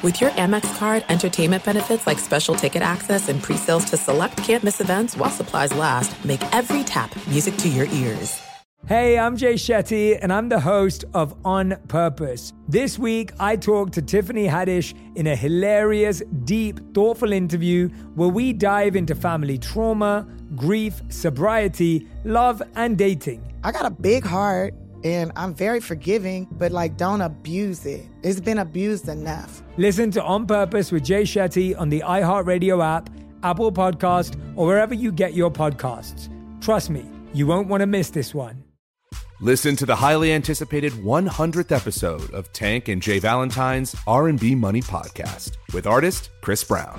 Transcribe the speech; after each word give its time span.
With 0.00 0.20
your 0.20 0.30
Amex 0.30 0.78
card, 0.78 1.04
entertainment 1.08 1.64
benefits 1.64 2.06
like 2.06 2.20
special 2.20 2.54
ticket 2.54 2.82
access 2.82 3.28
and 3.28 3.42
pre-sales 3.42 3.84
to 3.86 3.96
select 3.96 4.36
campus 4.36 4.80
events 4.80 5.16
while 5.16 5.28
supplies 5.28 5.74
last, 5.74 6.24
make 6.24 6.40
every 6.54 6.84
tap 6.84 7.12
music 7.26 7.56
to 7.56 7.68
your 7.68 7.86
ears. 7.86 8.40
Hey, 8.86 9.18
I'm 9.18 9.36
Jay 9.36 9.54
Shetty, 9.54 10.16
and 10.22 10.32
I'm 10.32 10.48
the 10.48 10.60
host 10.60 11.04
of 11.14 11.34
On 11.44 11.76
Purpose. 11.88 12.52
This 12.68 12.96
week, 12.96 13.32
I 13.40 13.56
talked 13.56 13.92
to 13.94 14.02
Tiffany 14.02 14.46
Haddish 14.46 14.94
in 15.16 15.26
a 15.26 15.34
hilarious, 15.34 16.22
deep, 16.44 16.78
thoughtful 16.94 17.32
interview 17.32 17.88
where 18.14 18.28
we 18.28 18.52
dive 18.52 18.94
into 18.94 19.16
family 19.16 19.58
trauma, 19.58 20.28
grief, 20.54 21.02
sobriety, 21.08 22.06
love, 22.22 22.62
and 22.76 22.96
dating. 22.96 23.42
I 23.64 23.72
got 23.72 23.84
a 23.84 23.90
big 23.90 24.24
heart 24.24 24.74
and 25.04 25.32
I'm 25.36 25.54
very 25.54 25.80
forgiving, 25.80 26.48
but 26.52 26.72
like 26.72 26.96
don't 26.96 27.20
abuse 27.20 27.86
it. 27.86 28.06
It's 28.22 28.40
been 28.40 28.58
abused 28.58 29.08
enough. 29.08 29.62
Listen 29.76 30.10
to 30.12 30.22
On 30.22 30.46
Purpose 30.46 30.92
with 30.92 31.04
Jay 31.04 31.22
Shetty 31.22 31.78
on 31.78 31.88
the 31.88 32.00
iHeartRadio 32.00 32.84
app, 32.84 33.10
Apple 33.42 33.72
Podcast, 33.72 34.36
or 34.56 34.66
wherever 34.66 34.94
you 34.94 35.12
get 35.12 35.34
your 35.34 35.50
podcasts. 35.50 36.28
Trust 36.60 36.90
me, 36.90 37.04
you 37.32 37.46
won't 37.46 37.68
want 37.68 37.80
to 37.82 37.86
miss 37.86 38.10
this 38.10 38.34
one. 38.34 38.64
Listen 39.40 39.76
to 39.76 39.86
the 39.86 39.94
highly 39.94 40.32
anticipated 40.32 40.92
100th 40.94 41.70
episode 41.70 42.28
of 42.34 42.52
Tank 42.52 42.88
and 42.88 43.00
J. 43.00 43.20
Valentine's 43.20 43.94
R&B 44.04 44.56
Money 44.56 44.80
podcast 44.80 45.52
with 45.72 45.86
artist 45.86 46.30
Chris 46.40 46.64
Brown. 46.64 46.98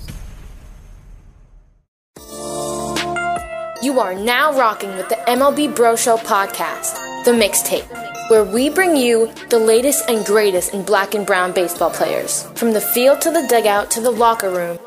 You 3.81 3.99
are 3.99 4.13
now 4.13 4.55
rocking 4.55 4.95
with 4.95 5.09
the 5.09 5.15
MLB 5.27 5.75
Bro 5.75 5.95
Show 5.95 6.15
podcast, 6.17 7.25
The 7.25 7.31
Mixtape, 7.31 8.29
where 8.29 8.43
we 8.43 8.69
bring 8.69 8.95
you 8.95 9.31
the 9.49 9.57
latest 9.57 10.07
and 10.07 10.23
greatest 10.23 10.75
in 10.75 10.83
black 10.83 11.15
and 11.15 11.25
brown 11.25 11.51
baseball 11.51 11.89
players. 11.89 12.43
From 12.53 12.73
the 12.73 12.79
field 12.79 13.21
to 13.21 13.31
the 13.31 13.47
dugout 13.49 13.89
to 13.89 13.99
the 13.99 14.11
locker 14.11 14.51
room, 14.51 14.77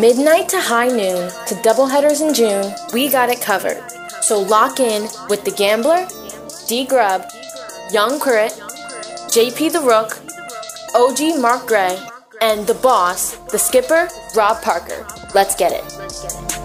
midnight 0.00 0.48
to 0.50 0.60
high 0.60 0.86
noon 0.86 1.30
to 1.48 1.54
doubleheaders 1.64 2.24
in 2.24 2.32
June, 2.32 2.72
we 2.92 3.08
got 3.10 3.28
it 3.28 3.40
covered. 3.40 3.82
So 4.22 4.38
lock 4.40 4.78
in 4.78 5.08
with 5.28 5.42
The 5.44 5.50
Gambler, 5.50 6.06
D 6.68 6.86
Grub, 6.86 7.24
Young 7.90 8.20
Crit, 8.20 8.52
JP 9.32 9.72
the 9.72 9.80
Rook, 9.80 10.20
OG 10.94 11.40
Mark 11.40 11.66
Gray, 11.66 11.98
and 12.40 12.68
the 12.68 12.74
boss, 12.74 13.34
the 13.50 13.58
skipper, 13.58 14.08
Rob 14.36 14.62
Parker. 14.62 15.04
Let's 15.34 15.56
get 15.56 15.72
it. 15.72 16.63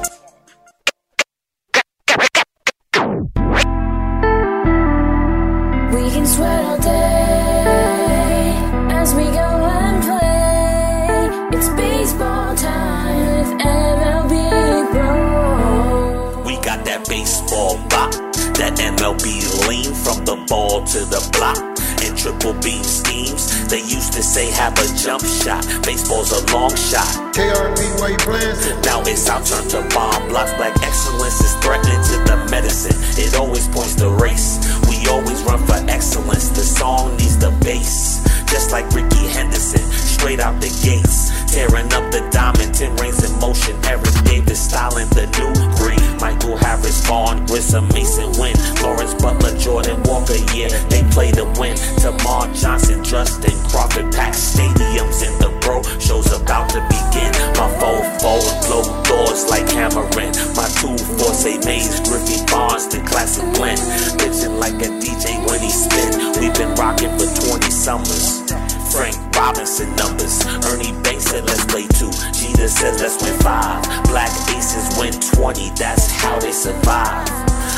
MLB 18.99 19.23
lean 19.69 19.95
from 19.95 20.25
the 20.27 20.35
ball 20.51 20.83
to 20.83 20.99
the 21.07 21.23
block. 21.31 21.55
And 22.03 22.11
triple 22.19 22.51
beam 22.59 22.83
schemes, 22.83 23.47
they 23.71 23.79
used 23.79 24.11
to 24.11 24.21
say 24.21 24.51
have 24.51 24.75
a 24.75 24.87
jump 24.99 25.23
shot. 25.23 25.63
Baseball's 25.87 26.35
a 26.35 26.43
long 26.51 26.75
shot. 26.75 27.07
KRP, 27.31 27.79
why 27.95 28.11
you 28.11 28.19
playing? 28.19 28.59
Now 28.83 28.99
it's 29.07 29.29
our 29.31 29.39
turn 29.39 29.63
to 29.71 29.87
bomb. 29.95 30.27
Blocks 30.27 30.51
black 30.59 30.75
excellence 30.83 31.39
is 31.39 31.55
threatening 31.63 32.03
to 32.11 32.15
the 32.27 32.47
medicine. 32.51 32.99
It 33.15 33.39
always 33.39 33.71
points 33.71 33.95
the 33.95 34.11
race. 34.11 34.59
We 34.91 35.07
always 35.07 35.39
run 35.47 35.63
for 35.63 35.79
excellence. 35.87 36.49
The 36.49 36.67
song 36.67 37.15
needs 37.15 37.39
the 37.39 37.55
bass. 37.63 38.19
Just 38.51 38.73
like 38.73 38.83
Rickey 38.91 39.31
Henderson, 39.31 39.87
straight 39.95 40.41
out 40.41 40.59
the 40.59 40.75
gates. 40.83 41.31
Tearing 41.47 41.87
up 41.95 42.11
the 42.11 42.27
diamond, 42.35 42.75
10 42.75 42.97
rings 42.97 43.23
in 43.23 43.31
motion. 43.39 43.79
Eric 43.87 44.11
Davis 44.27 44.59
styling 44.59 45.07
the 45.15 45.23
new 45.39 45.55
breed. 45.79 46.08
Michael 46.19 46.57
Harris, 46.57 47.05
Vaughn, 47.05 47.45
Grissom, 47.45 47.87
Masyn 47.89 48.37
Winn. 48.39 48.55
Lawrence 48.83 49.13
Butler, 49.15 49.57
Jordan 49.57 50.01
Walker, 50.03 50.37
yeah, 50.53 50.69
they 50.89 51.03
play 51.11 51.31
to 51.31 51.45
win. 51.59 51.75
Termarr 51.99 52.53
Johnson, 52.53 53.03
Justin 53.03 53.57
Crawford, 53.69 54.11
pack 54.13 54.33
stadiums 54.33 55.25
in 55.25 55.33
the 55.39 55.49
bro. 55.61 55.81
Show's 55.99 56.31
about 56.31 56.69
to 56.71 56.81
begin. 56.87 57.31
My 57.55 57.69
four 57.79 58.03
four 58.19 58.39
blow 58.67 58.83
doors 59.03 59.49
like 59.49 59.67
Cameron. 59.67 60.31
My 60.55 60.67
two 60.79 60.95
four 61.17 61.33
say 61.33 61.57
Mays, 61.65 61.99
Griffey 62.01 62.43
Barnes, 62.51 62.87
the 62.87 62.99
classic 63.07 63.45
blend. 63.53 63.79
Bitchin' 64.19 64.59
like 64.59 64.75
a 64.81 64.89
DJ 64.99 65.45
when 65.47 65.59
he 65.59 65.69
spin. 65.69 66.39
We've 66.39 66.53
been 66.53 66.73
rocking 66.75 67.11
for 67.17 67.27
20 67.47 67.71
summers. 67.71 68.78
Frank 68.91 69.15
Robinson 69.35 69.95
numbers. 69.95 70.45
Ernie 70.65 70.93
Banks 71.03 71.25
said 71.25 71.45
let's 71.45 71.65
play 71.65 71.85
two. 71.97 72.09
Jeter 72.33 72.67
says 72.67 72.99
let's 73.01 73.21
win 73.21 73.37
five. 73.39 73.83
Black 74.09 74.31
aces 74.49 74.97
win 74.97 75.13
20. 75.13 75.69
That's 75.77 76.09
how 76.11 76.39
they 76.39 76.51
survive. 76.51 77.27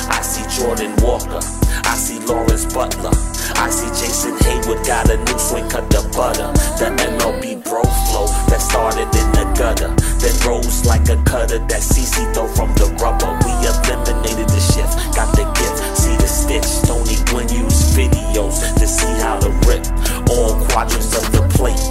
I 0.07 0.21
see 0.21 0.43
Jordan 0.55 0.95
Walker. 1.03 1.39
I 1.83 1.95
see 1.95 2.19
Lawrence 2.25 2.65
Butler. 2.73 3.11
I 3.59 3.69
see 3.69 3.91
Jason 3.99 4.35
Heyward 4.39 4.85
got 4.87 5.09
a 5.09 5.17
new 5.17 5.37
swing, 5.37 5.67
cut 5.69 5.89
the 5.89 6.01
butter. 6.15 6.47
The 6.79 6.95
MLB 6.95 7.63
bro 7.63 7.83
flow 8.07 8.27
that 8.47 8.61
started 8.61 9.11
in 9.11 9.27
the 9.35 9.45
gutter. 9.57 9.91
That 10.23 10.35
rose 10.47 10.85
like 10.85 11.09
a 11.09 11.21
cutter 11.23 11.59
that 11.59 11.81
CC 11.81 12.23
throw 12.33 12.47
from 12.47 12.73
the 12.75 12.87
rubber. 13.03 13.31
We 13.43 13.51
eliminated 13.67 14.47
the 14.47 14.61
shift, 14.63 14.95
got 15.15 15.35
the 15.35 15.43
gift. 15.59 15.77
See 15.97 16.15
the 16.15 16.27
stitch. 16.27 16.69
Tony 16.87 17.19
Gwynn 17.27 17.49
use 17.51 17.93
videos 17.93 18.63
to 18.79 18.87
see 18.87 19.11
how 19.19 19.39
to 19.39 19.49
rip. 19.67 19.83
All 20.31 20.55
quadrants 20.71 21.11
of 21.19 21.27
the 21.35 21.43
plate. 21.59 21.83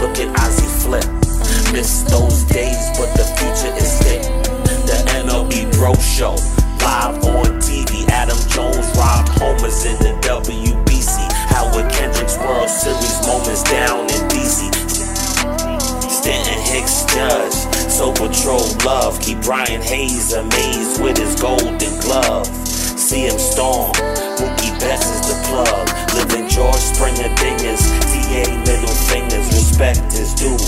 Look 0.00 0.16
at 0.16 0.32
Ozzie 0.40 0.72
flip. 0.80 1.04
Miss 1.70 2.00
those 2.08 2.44
days, 2.44 2.80
but 2.96 3.12
the 3.12 3.28
future 3.36 3.72
is 3.76 3.92
thick. 4.00 4.22
The 4.88 4.96
MLB 5.20 5.70
Bro 5.76 5.94
Show. 6.00 6.36
Live 6.80 7.22
on 7.24 7.60
TV, 7.60 8.08
Adam 8.08 8.38
Jones 8.48 8.88
robbed 8.96 9.28
homers 9.36 9.84
in 9.84 9.96
the 10.00 10.16
WBC. 10.24 11.28
Howard 11.52 11.92
Kendrick's 11.92 12.38
World 12.38 12.70
Series 12.70 13.20
moments 13.26 13.62
down 13.64 14.04
in 14.04 14.20
DC. 14.32 14.72
Stanton 16.08 16.60
Hicks 16.64 17.04
judge, 17.12 17.52
so 17.92 18.12
patrol 18.12 18.64
love. 18.84 19.18
Ke'Bryan 19.20 19.82
Hayes 19.82 20.32
amazed 20.32 21.02
with 21.02 21.18
his 21.18 21.38
golden 21.40 22.00
glove. 22.00 22.46
See 22.96 23.26
him 23.26 23.38
storm, 23.38 23.92
Mookie 24.38 24.74
Betts 24.80 25.06
is 25.06 25.22
the 25.28 25.36
plug. 25.46 25.86
Living 26.14 26.48
George 26.48 26.82
Springer 26.82 27.30
dingers, 27.38 27.82
TA 28.10 28.44
middle 28.66 28.96
fingers, 29.06 29.46
respect 29.54 30.14
is 30.14 30.34
due. 30.34 30.58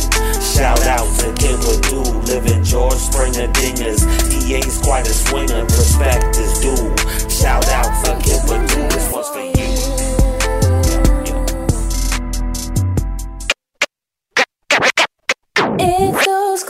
Shout 0.40 0.82
out 0.86 1.06
to 1.20 1.32
Kid 1.34 1.58
Purdue, 1.60 2.06
living 2.30 2.62
George 2.62 2.94
Springer 2.94 3.48
dingers. 3.52 4.02
DA's 4.30 4.78
quite 4.78 5.06
a 5.06 5.14
swinger, 5.14 5.64
respect 5.64 6.36
is 6.36 6.60
due. 6.60 6.94
Shout 7.28 7.66
out 7.68 7.90
to 8.04 8.14
Kid 8.22 8.40
Purdue, 8.46 8.88
this 8.88 9.10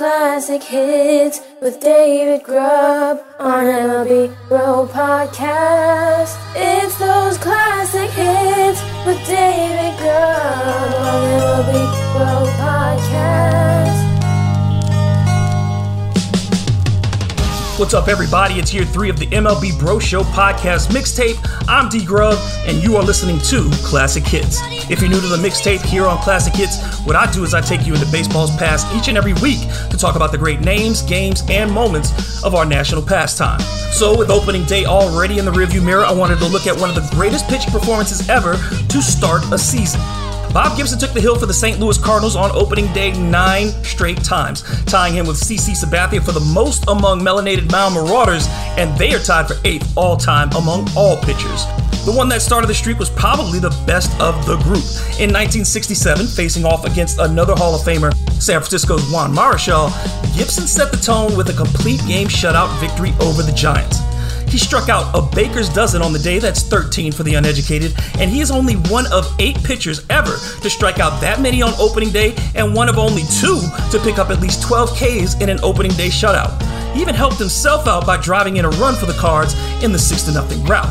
classic 0.07 0.63
hits 0.63 1.41
with 1.61 1.81
David 1.81 2.45
Grubb 2.45 3.19
on 3.41 3.65
MLB 3.65 4.33
Bro 4.49 4.87
Podcast. 4.93 6.39
It's 6.55 6.97
those 6.97 7.37
classic 7.39 8.11
hits 8.11 8.81
with 9.05 9.19
David 9.27 9.99
Grubb 9.99 10.95
on 11.09 11.23
MLB 11.41 11.73
Bro 12.15 12.35
Podcast. 12.63 13.96
What's 17.79 17.93
up, 17.93 18.09
everybody? 18.09 18.55
It's 18.55 18.73
year 18.73 18.87
three 18.87 19.11
of 19.11 19.19
the 19.19 19.27
MLB 19.27 19.79
Bro 19.79 19.99
Show 19.99 20.23
podcast 20.23 20.89
mixtape. 20.89 21.37
I'm 21.69 21.91
D 21.91 22.07
Grub, 22.07 22.39
and 22.65 22.83
you 22.83 22.97
are 22.97 23.03
listening 23.03 23.39
to 23.41 23.69
Classic 23.85 24.27
Hits. 24.27 24.61
If 24.91 25.03
you're 25.03 25.11
new 25.11 25.21
to 25.21 25.27
the 25.27 25.37
mixtape 25.37 25.83
here 25.83 26.07
on 26.07 26.17
Classic 26.23 26.55
Hits, 26.55 27.05
what 27.05 27.17
I 27.17 27.31
do 27.31 27.45
is 27.45 27.53
I 27.53 27.61
take 27.61 27.87
you 27.87 27.93
into 27.93 28.11
baseball's 28.11 28.57
past 28.57 28.87
each 28.97 29.09
and 29.09 29.19
every 29.19 29.35
week 29.35 29.61
to 29.91 29.99
talk 29.99 30.17
about 30.17 30.33
the 30.33 30.39
great 30.39 30.61
names, 30.61 31.03
games, 31.03 31.43
and 31.51 31.71
moments 31.71 32.43
of 32.43 32.55
our 32.55 32.65
national 32.65 33.03
pastime. 33.03 33.61
So, 33.93 34.17
with 34.17 34.31
opening 34.31 34.65
day 34.65 34.87
already 34.87 35.39
in 35.39 35.45
the 35.45 35.53
rearview 35.53 35.85
mirror, 35.85 36.07
I 36.07 36.13
wanted 36.13 36.39
to 36.39 36.47
look 36.47 36.67
at 36.67 36.81
one 36.81 36.89
of 36.89 36.95
the 36.95 37.07
greatest 37.15 37.47
pitching 37.47 37.73
performances 37.73 38.27
ever 38.31 38.55
to 38.55 39.03
start 39.03 39.45
a 39.53 39.59
season. 39.59 40.01
Bob 40.53 40.77
Gibson 40.77 40.99
took 40.99 41.13
the 41.13 41.21
hill 41.21 41.39
for 41.39 41.47
the 41.47 41.55
St. 41.55 41.79
Louis 41.79 41.99
Cardinals 41.99 42.37
on 42.37 42.51
opening 42.53 42.93
day 42.93 43.13
nine 43.13 43.69
straight 43.85 44.23
times, 44.25 44.63
tying 44.85 45.15
him 45.15 45.27
with 45.27 45.37
CC 45.37 45.73
Sabathia 45.77 46.25
for 46.25 46.33
the 46.33 46.41
most 46.41 46.85
among 46.89 47.21
melanated 47.21 47.71
mound 47.71 47.95
marauders, 47.95 48.47
and 48.79 48.97
they 48.99 49.15
are 49.15 49.19
tied 49.19 49.49
for 49.49 49.55
eighth 49.65 49.93
all 49.97 50.17
time 50.17 50.51
among 50.53 50.89
all 50.97 51.17
pitchers. 51.19 51.65
The 52.07 52.13
one 52.13 52.29
that 52.29 52.41
started 52.41 52.69
the 52.69 52.75
streak 52.75 53.01
was 53.01 53.11
probably 53.11 53.59
the 53.59 53.77
best 53.85 54.13
of 54.21 54.47
the 54.47 54.57
group. 54.59 54.87
In 55.19 55.35
1967, 55.35 56.27
facing 56.29 56.65
off 56.65 56.85
against 56.85 57.19
another 57.19 57.55
Hall 57.57 57.75
of 57.75 57.81
Famer, 57.81 58.15
San 58.41 58.61
Francisco's 58.61 59.11
Juan 59.11 59.35
Marichal, 59.35 59.91
Gibson 60.37 60.69
set 60.69 60.93
the 60.93 60.99
tone 60.99 61.37
with 61.37 61.51
a 61.51 61.53
complete 61.53 62.01
game 62.07 62.29
shutout 62.29 62.71
victory 62.79 63.13
over 63.21 63.43
the 63.43 63.53
Giants. 63.53 63.99
He 64.49 64.59
struck 64.59 64.89
out 64.89 65.15
a 65.15 65.23
baker's 65.35 65.69
dozen 65.69 66.03
on 66.03 66.13
the 66.13 66.19
day, 66.19 66.39
that's 66.39 66.63
13 66.63 67.13
for 67.13 67.23
the 67.23 67.35
uneducated, 67.35 67.95
and 68.19 68.31
he 68.31 68.41
is 68.41 68.51
only 68.51 68.75
one 68.75 69.11
of 69.13 69.35
eight 69.39 69.63
pitchers 69.65 70.05
ever 70.09 70.37
to 70.63 70.71
strike 70.71 70.99
out 70.99 71.21
that 71.21 71.41
many 71.41 71.63
on 71.63 71.73
opening 71.79 72.11
day, 72.11 72.35
and 72.55 72.75
one 72.75 72.89
of 72.89 72.99
only 72.99 73.23
two 73.41 73.61
to 73.91 73.99
pick 74.03 74.19
up 74.19 74.31
at 74.31 74.41
least 74.41 74.63
12 74.63 74.91
Ks 74.91 75.35
in 75.41 75.49
an 75.49 75.59
opening 75.63 75.93
day 75.93 76.09
shutout. 76.09 76.63
He 76.95 77.03
even 77.03 77.15
helped 77.15 77.39
himself 77.39 77.87
out 77.87 78.07
by 78.07 78.17
driving 78.17 78.57
in 78.57 78.65
a 78.65 78.71
run 78.71 78.95
for 78.95 79.07
the 79.07 79.13
Cards 79.15 79.55
in 79.83 79.93
the 79.93 79.99
6 79.99 80.23
0 80.23 80.45
rout. 80.67 80.87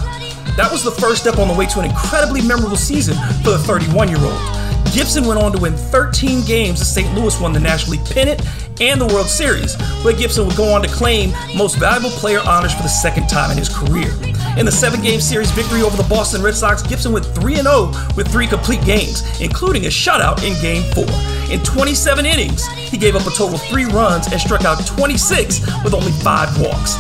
That 0.55 0.69
was 0.71 0.83
the 0.83 0.91
first 0.91 1.21
step 1.21 1.37
on 1.37 1.47
the 1.47 1.53
way 1.53 1.65
to 1.65 1.79
an 1.79 1.85
incredibly 1.85 2.41
memorable 2.41 2.77
season 2.77 3.15
for 3.43 3.51
the 3.51 3.59
31 3.59 4.09
year 4.09 4.19
old. 4.19 4.54
Gibson 4.95 5.25
went 5.25 5.41
on 5.41 5.51
to 5.51 5.61
win 5.61 5.75
13 5.75 6.45
games 6.45 6.79
as 6.79 6.89
St. 6.89 7.13
Louis 7.13 7.37
won 7.41 7.51
the 7.51 7.59
National 7.59 7.97
League 7.97 8.05
pennant 8.05 8.41
and 8.79 8.99
the 8.99 9.05
World 9.05 9.27
Series, 9.27 9.75
where 10.05 10.15
Gibson 10.15 10.47
would 10.47 10.55
go 10.55 10.73
on 10.73 10.81
to 10.83 10.87
claim 10.87 11.33
Most 11.53 11.75
Valuable 11.75 12.11
Player 12.11 12.39
honors 12.47 12.73
for 12.73 12.81
the 12.81 12.87
second 12.87 13.27
time 13.27 13.51
in 13.51 13.57
his 13.57 13.67
career. 13.67 14.09
In 14.57 14.65
the 14.65 14.71
seven 14.71 15.01
game 15.01 15.19
series 15.19 15.51
victory 15.51 15.81
over 15.81 15.97
the 15.97 16.07
Boston 16.07 16.41
Red 16.41 16.55
Sox, 16.55 16.81
Gibson 16.81 17.11
went 17.11 17.25
3 17.25 17.55
0 17.55 17.91
with 18.15 18.31
three 18.31 18.47
complete 18.47 18.85
games, 18.85 19.21
including 19.41 19.83
a 19.83 19.89
shutout 19.89 20.41
in 20.47 20.59
Game 20.61 20.89
4. 20.93 21.03
In 21.51 21.61
27 21.61 22.25
innings, 22.25 22.65
he 22.67 22.97
gave 22.97 23.17
up 23.17 23.27
a 23.27 23.31
total 23.31 23.55
of 23.55 23.61
three 23.63 23.85
runs 23.85 24.31
and 24.31 24.39
struck 24.39 24.63
out 24.63 24.79
26 24.87 25.59
with 25.83 25.93
only 25.93 26.13
five 26.23 26.57
walks. 26.57 26.95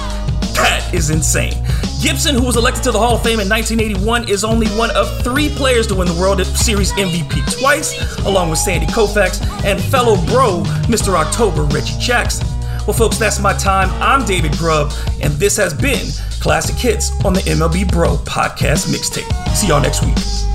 That 0.55 0.93
is 0.93 1.09
insane. 1.09 1.53
Gibson, 2.01 2.35
who 2.35 2.43
was 2.43 2.55
elected 2.55 2.83
to 2.83 2.91
the 2.91 2.99
Hall 2.99 3.15
of 3.15 3.23
Fame 3.23 3.39
in 3.39 3.49
1981, 3.49 4.29
is 4.29 4.43
only 4.43 4.67
one 4.77 4.91
of 4.95 5.23
three 5.23 5.49
players 5.49 5.87
to 5.87 5.95
win 5.95 6.07
the 6.07 6.13
World 6.13 6.45
Series 6.45 6.91
MVP 6.93 7.59
twice, 7.59 8.17
along 8.25 8.49
with 8.49 8.59
Sandy 8.59 8.85
Koufax 8.87 9.41
and 9.65 9.81
fellow 9.81 10.15
bro, 10.27 10.61
Mr. 10.87 11.15
October, 11.15 11.63
Reggie 11.63 11.97
Jackson. 11.99 12.47
Well, 12.85 12.93
folks, 12.93 13.17
that's 13.17 13.39
my 13.39 13.53
time. 13.53 13.89
I'm 14.01 14.23
David 14.25 14.51
Grubb, 14.57 14.93
and 15.21 15.33
this 15.33 15.57
has 15.57 15.73
been 15.73 16.05
Classic 16.39 16.75
Hits 16.75 17.11
on 17.25 17.33
the 17.33 17.39
MLB 17.41 17.91
Bro 17.91 18.17
Podcast 18.17 18.87
Mixtape. 18.93 19.55
See 19.55 19.67
y'all 19.67 19.81
next 19.81 20.05
week. 20.05 20.54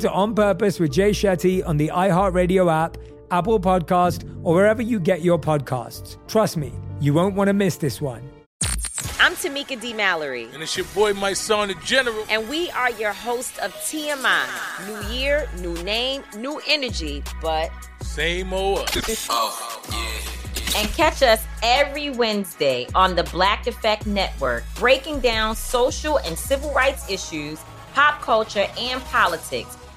to 0.01 0.11
On 0.11 0.33
Purpose 0.33 0.79
with 0.79 0.91
Jay 0.91 1.11
Shetty 1.11 1.65
on 1.65 1.77
the 1.77 1.89
iHeartRadio 1.89 2.71
app, 2.71 2.97
Apple 3.29 3.59
Podcast, 3.59 4.27
or 4.43 4.55
wherever 4.55 4.81
you 4.81 4.99
get 4.99 5.21
your 5.21 5.39
podcasts. 5.39 6.17
Trust 6.27 6.57
me, 6.57 6.73
you 6.99 7.13
won't 7.13 7.35
want 7.35 7.49
to 7.49 7.53
miss 7.53 7.77
this 7.77 8.01
one. 8.01 8.27
I'm 9.19 9.33
Tamika 9.33 9.79
D. 9.79 9.93
Mallory. 9.93 10.49
And 10.53 10.63
it's 10.63 10.75
your 10.75 10.87
boy, 10.87 11.13
my 11.13 11.33
son, 11.33 11.67
the 11.67 11.75
General. 11.85 12.25
And 12.29 12.49
we 12.49 12.71
are 12.71 12.89
your 12.91 13.13
host 13.13 13.59
of 13.59 13.71
TMI. 13.75 14.47
New 14.87 15.15
year, 15.15 15.47
new 15.59 15.75
name, 15.83 16.23
new 16.35 16.59
energy, 16.67 17.23
but 17.39 17.69
same 18.01 18.51
old 18.53 18.79
us. 18.79 19.27
oh, 19.29 19.81
yeah. 19.91 20.81
And 20.81 20.89
catch 20.93 21.21
us 21.21 21.45
every 21.61 22.09
Wednesday 22.09 22.87
on 22.95 23.15
the 23.15 23.23
Black 23.25 23.67
Effect 23.67 24.07
Network, 24.07 24.63
breaking 24.75 25.19
down 25.19 25.55
social 25.55 26.17
and 26.19 26.35
civil 26.35 26.73
rights 26.73 27.07
issues, 27.07 27.59
pop 27.93 28.21
culture, 28.21 28.67
and 28.79 29.01
politics 29.03 29.77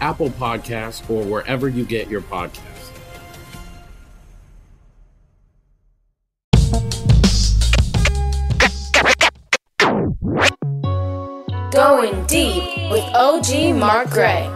Apple 0.00 0.30
Podcasts, 0.30 1.08
or 1.10 1.24
wherever 1.24 1.68
you 1.68 1.84
get 1.84 2.08
your 2.08 2.22
podcasts. 2.22 2.62
Going 11.72 12.24
deep 12.26 12.90
with 12.90 13.04
OG 13.14 13.74
Mark 13.76 14.10
Gray. 14.10 14.50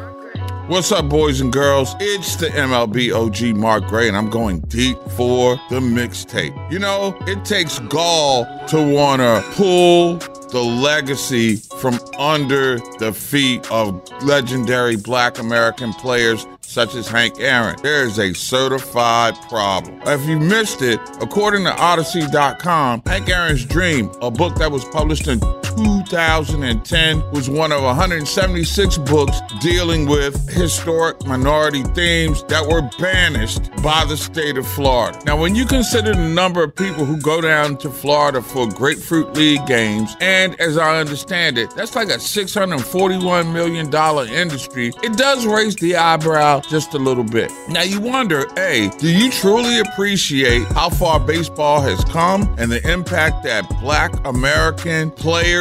What's 0.68 0.92
up, 0.92 1.08
boys 1.08 1.40
and 1.40 1.52
girls? 1.52 1.96
It's 1.98 2.36
the 2.36 2.46
MLB 2.46 3.12
OG 3.12 3.56
Mark 3.56 3.88
Gray, 3.88 4.06
and 4.06 4.16
I'm 4.16 4.30
going 4.30 4.60
deep 4.60 4.96
for 5.16 5.56
the 5.68 5.80
mixtape. 5.80 6.70
You 6.70 6.78
know, 6.78 7.18
it 7.26 7.44
takes 7.44 7.80
gall 7.80 8.44
to 8.68 8.80
want 8.80 9.20
to 9.20 9.44
pull 9.56 10.18
the 10.52 10.62
legacy 10.62 11.56
from 11.80 11.98
under 12.18 12.78
the 12.98 13.12
feet 13.12 13.70
of 13.70 14.02
legendary 14.22 14.96
black 14.96 15.38
American 15.38 15.92
players 15.94 16.46
such 16.60 16.94
as 16.94 17.08
Hank 17.08 17.40
Aaron. 17.40 17.76
There 17.82 18.04
is 18.04 18.18
a 18.18 18.32
certified 18.34 19.34
problem. 19.48 20.00
If 20.06 20.24
you 20.26 20.38
missed 20.38 20.82
it, 20.82 21.00
according 21.20 21.64
to 21.64 21.76
Odyssey.com, 21.76 23.02
Hank 23.06 23.28
Aaron's 23.28 23.64
Dream, 23.64 24.10
a 24.20 24.30
book 24.30 24.54
that 24.56 24.70
was 24.70 24.84
published 24.84 25.26
in 25.26 25.40
2010, 25.76 27.30
was 27.32 27.48
one 27.48 27.72
of 27.72 27.82
176 27.82 28.98
books 28.98 29.40
dealing 29.60 30.06
with 30.06 30.48
historic 30.50 31.24
minority 31.26 31.82
themes 31.94 32.42
that 32.44 32.66
were 32.66 32.88
banished 32.98 33.70
by 33.82 34.04
the 34.04 34.16
state 34.16 34.56
of 34.56 34.66
Florida. 34.66 35.18
Now, 35.24 35.36
when 35.40 35.54
you 35.54 35.64
consider 35.64 36.12
the 36.12 36.28
number 36.28 36.62
of 36.62 36.74
people 36.74 37.04
who 37.04 37.20
go 37.20 37.40
down 37.40 37.76
to 37.78 37.90
Florida 37.90 38.42
for 38.42 38.68
Grapefruit 38.68 39.34
League 39.34 39.66
games, 39.66 40.16
and 40.20 40.58
as 40.60 40.76
I 40.76 40.98
understand 40.98 41.58
it, 41.58 41.70
that's 41.76 41.94
like 41.94 42.08
a 42.08 42.18
$641 42.18 43.52
million 43.52 43.86
industry, 44.32 44.92
it 45.02 45.16
does 45.16 45.46
raise 45.46 45.76
the 45.76 45.96
eyebrow 45.96 46.60
just 46.60 46.94
a 46.94 46.98
little 46.98 47.24
bit. 47.24 47.50
Now, 47.68 47.82
you 47.82 48.00
wonder, 48.00 48.46
hey, 48.54 48.90
do 48.98 49.08
you 49.10 49.30
truly 49.30 49.80
appreciate 49.80 50.64
how 50.72 50.90
far 50.90 51.20
baseball 51.20 51.80
has 51.80 52.02
come 52.04 52.54
and 52.58 52.70
the 52.70 52.86
impact 52.90 53.44
that 53.44 53.68
black 53.80 54.12
American 54.26 55.10
players 55.10 55.60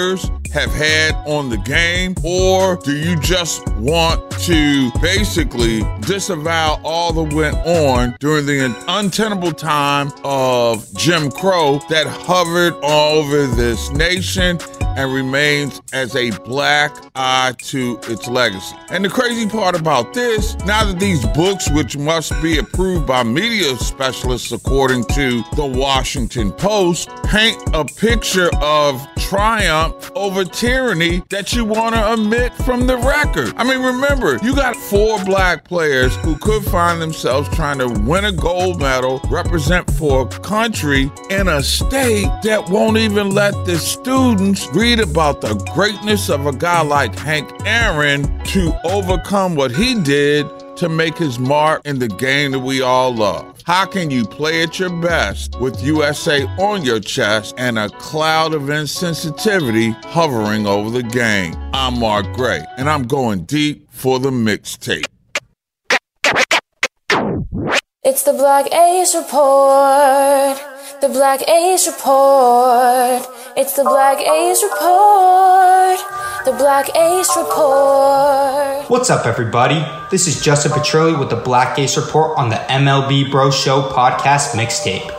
have 0.53 0.71
had 0.73 1.15
on 1.27 1.49
the 1.49 1.57
game? 1.57 2.15
Or 2.23 2.75
do 2.77 2.95
you 2.95 3.19
just 3.19 3.67
want 3.75 4.29
to 4.41 4.91
basically 5.01 5.81
disavow 6.01 6.79
all 6.83 7.13
that 7.13 7.33
went 7.33 7.55
on 7.65 8.15
during 8.19 8.45
the 8.45 8.75
untenable 8.87 9.51
time 9.51 10.11
of 10.23 10.91
Jim 10.95 11.29
Crow 11.31 11.79
that 11.89 12.07
hovered 12.07 12.73
all 12.81 13.19
over 13.19 13.45
this 13.47 13.91
nation 13.91 14.57
and 14.99 15.13
remains 15.13 15.81
as 15.93 16.13
a 16.17 16.29
black 16.39 16.93
eye 17.15 17.53
to 17.57 17.97
its 18.09 18.27
legacy. 18.27 18.75
And 18.89 19.05
the 19.05 19.09
crazy 19.09 19.47
part 19.47 19.79
about 19.79 20.13
this, 20.13 20.57
now 20.65 20.83
that 20.83 20.99
these 20.99 21.25
books, 21.27 21.69
which 21.71 21.95
must 21.97 22.33
be 22.41 22.57
approved 22.57 23.07
by 23.07 23.23
media 23.23 23.77
specialists 23.77 24.51
according 24.51 25.05
to 25.05 25.41
the 25.55 25.65
Washington 25.65 26.51
Post, 26.51 27.07
paint 27.23 27.57
a 27.73 27.85
picture 27.85 28.49
of 28.61 29.01
triumph 29.17 30.11
over 30.15 30.43
tyranny 30.43 31.23
that 31.29 31.53
you 31.53 31.63
want 31.63 31.95
to 31.95 32.11
omit 32.11 32.53
from 32.65 32.85
the 32.85 32.97
record. 32.97 33.53
I 33.55 33.63
mean, 33.63 33.81
remember, 33.81 34.37
you 34.43 34.53
got 34.53 34.75
four 34.75 35.23
black 35.23 35.63
players 35.63 36.13
who 36.17 36.35
could 36.39 36.63
find 36.65 37.01
themselves 37.01 37.47
trying 37.55 37.79
to 37.79 37.87
win 37.87 38.25
a 38.25 38.33
gold 38.33 38.81
medal, 38.81 39.21
represent 39.29 39.89
for 39.93 40.23
a 40.23 40.27
country 40.27 41.09
in 41.29 41.47
a 41.47 41.63
state 41.63 42.27
that 42.43 42.67
won't 42.69 42.97
even 42.97 43.29
let 43.29 43.53
the 43.65 43.77
students 43.77 44.67
read 44.73 44.88
about 44.97 45.41
the 45.41 45.53
greatness 45.75 46.29
of 46.29 46.47
a 46.47 46.51
guy 46.51 46.81
like 46.81 47.15
Hank 47.15 47.47
Aaron 47.63 48.23
to 48.45 48.73
overcome 48.85 49.53
what 49.53 49.69
he 49.69 49.93
did 50.01 50.47
to 50.77 50.89
make 50.89 51.15
his 51.15 51.37
mark 51.37 51.81
in 51.85 51.99
the 51.99 52.07
game 52.07 52.53
that 52.53 52.59
we 52.59 52.81
all 52.81 53.13
love. 53.13 53.61
How 53.65 53.85
can 53.85 54.09
you 54.09 54.25
play 54.25 54.63
at 54.63 54.79
your 54.79 54.89
best 54.89 55.59
with 55.59 55.83
USA 55.83 56.45
on 56.57 56.83
your 56.83 56.99
chest 56.99 57.53
and 57.59 57.77
a 57.77 57.89
cloud 57.89 58.55
of 58.55 58.63
insensitivity 58.63 59.93
hovering 60.05 60.65
over 60.65 60.89
the 60.89 61.03
game? 61.03 61.53
I'm 61.71 61.99
Mark 61.99 62.33
Gray, 62.33 62.65
and 62.77 62.89
I'm 62.89 63.03
going 63.03 63.43
deep 63.43 63.91
for 63.91 64.17
the 64.17 64.31
mixtape. 64.31 65.05
It's 68.03 68.23
the 68.23 68.33
Black 68.33 68.73
Ace 68.73 69.13
Report. 69.13 70.78
The 71.01 71.07
Black 71.07 71.47
Ace 71.47 71.87
Report. 71.87 73.25
It's 73.55 73.71
the 73.71 73.83
Black 73.83 74.19
Ace 74.19 74.61
Report. 74.61 75.97
The 76.43 76.51
Black 76.51 76.93
Ace 76.93 77.37
Report. 77.37 78.89
What's 78.89 79.09
up, 79.09 79.25
everybody? 79.25 79.81
This 80.11 80.27
is 80.27 80.41
Justin 80.41 80.73
Petrelli 80.73 81.17
with 81.17 81.29
the 81.29 81.37
Black 81.37 81.79
Ace 81.79 81.95
Report 81.95 82.37
on 82.37 82.49
the 82.49 82.57
MLB 82.57 83.31
Bro 83.31 83.51
Show 83.51 83.81
podcast 83.81 84.55
mixtape. 84.55 85.09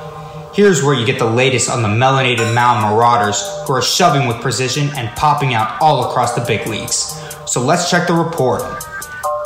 Here's 0.54 0.82
where 0.82 0.94
you 0.94 1.06
get 1.06 1.18
the 1.18 1.24
latest 1.24 1.70
on 1.70 1.80
the 1.80 1.88
melanated 1.88 2.52
Mound 2.54 2.82
Marauders 2.82 3.42
who 3.66 3.72
are 3.72 3.80
shoving 3.80 4.28
with 4.28 4.38
precision 4.42 4.90
and 4.98 5.08
popping 5.16 5.54
out 5.54 5.80
all 5.80 6.10
across 6.10 6.34
the 6.34 6.44
big 6.44 6.66
leagues. 6.66 7.18
So 7.46 7.62
let's 7.62 7.90
check 7.90 8.06
the 8.06 8.12
report. 8.12 8.60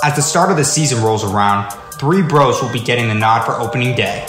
As 0.02 0.16
the 0.16 0.22
start 0.22 0.50
of 0.50 0.56
the 0.56 0.64
season 0.64 1.00
rolls 1.00 1.22
around, 1.22 1.70
three 1.92 2.22
bros 2.22 2.60
will 2.60 2.72
be 2.72 2.80
getting 2.80 3.06
the 3.06 3.14
nod 3.14 3.44
for 3.44 3.52
opening 3.52 3.94
day. 3.94 4.26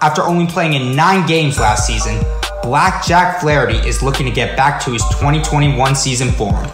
After 0.00 0.22
only 0.22 0.46
playing 0.46 0.74
in 0.74 0.94
nine 0.94 1.26
games 1.26 1.58
last 1.58 1.84
season, 1.84 2.22
Black 2.62 3.04
Jack 3.04 3.40
Flaherty 3.40 3.78
is 3.78 4.00
looking 4.00 4.26
to 4.26 4.32
get 4.32 4.56
back 4.56 4.80
to 4.84 4.90
his 4.90 5.02
2021 5.18 5.96
season 5.96 6.30
form. 6.30 6.68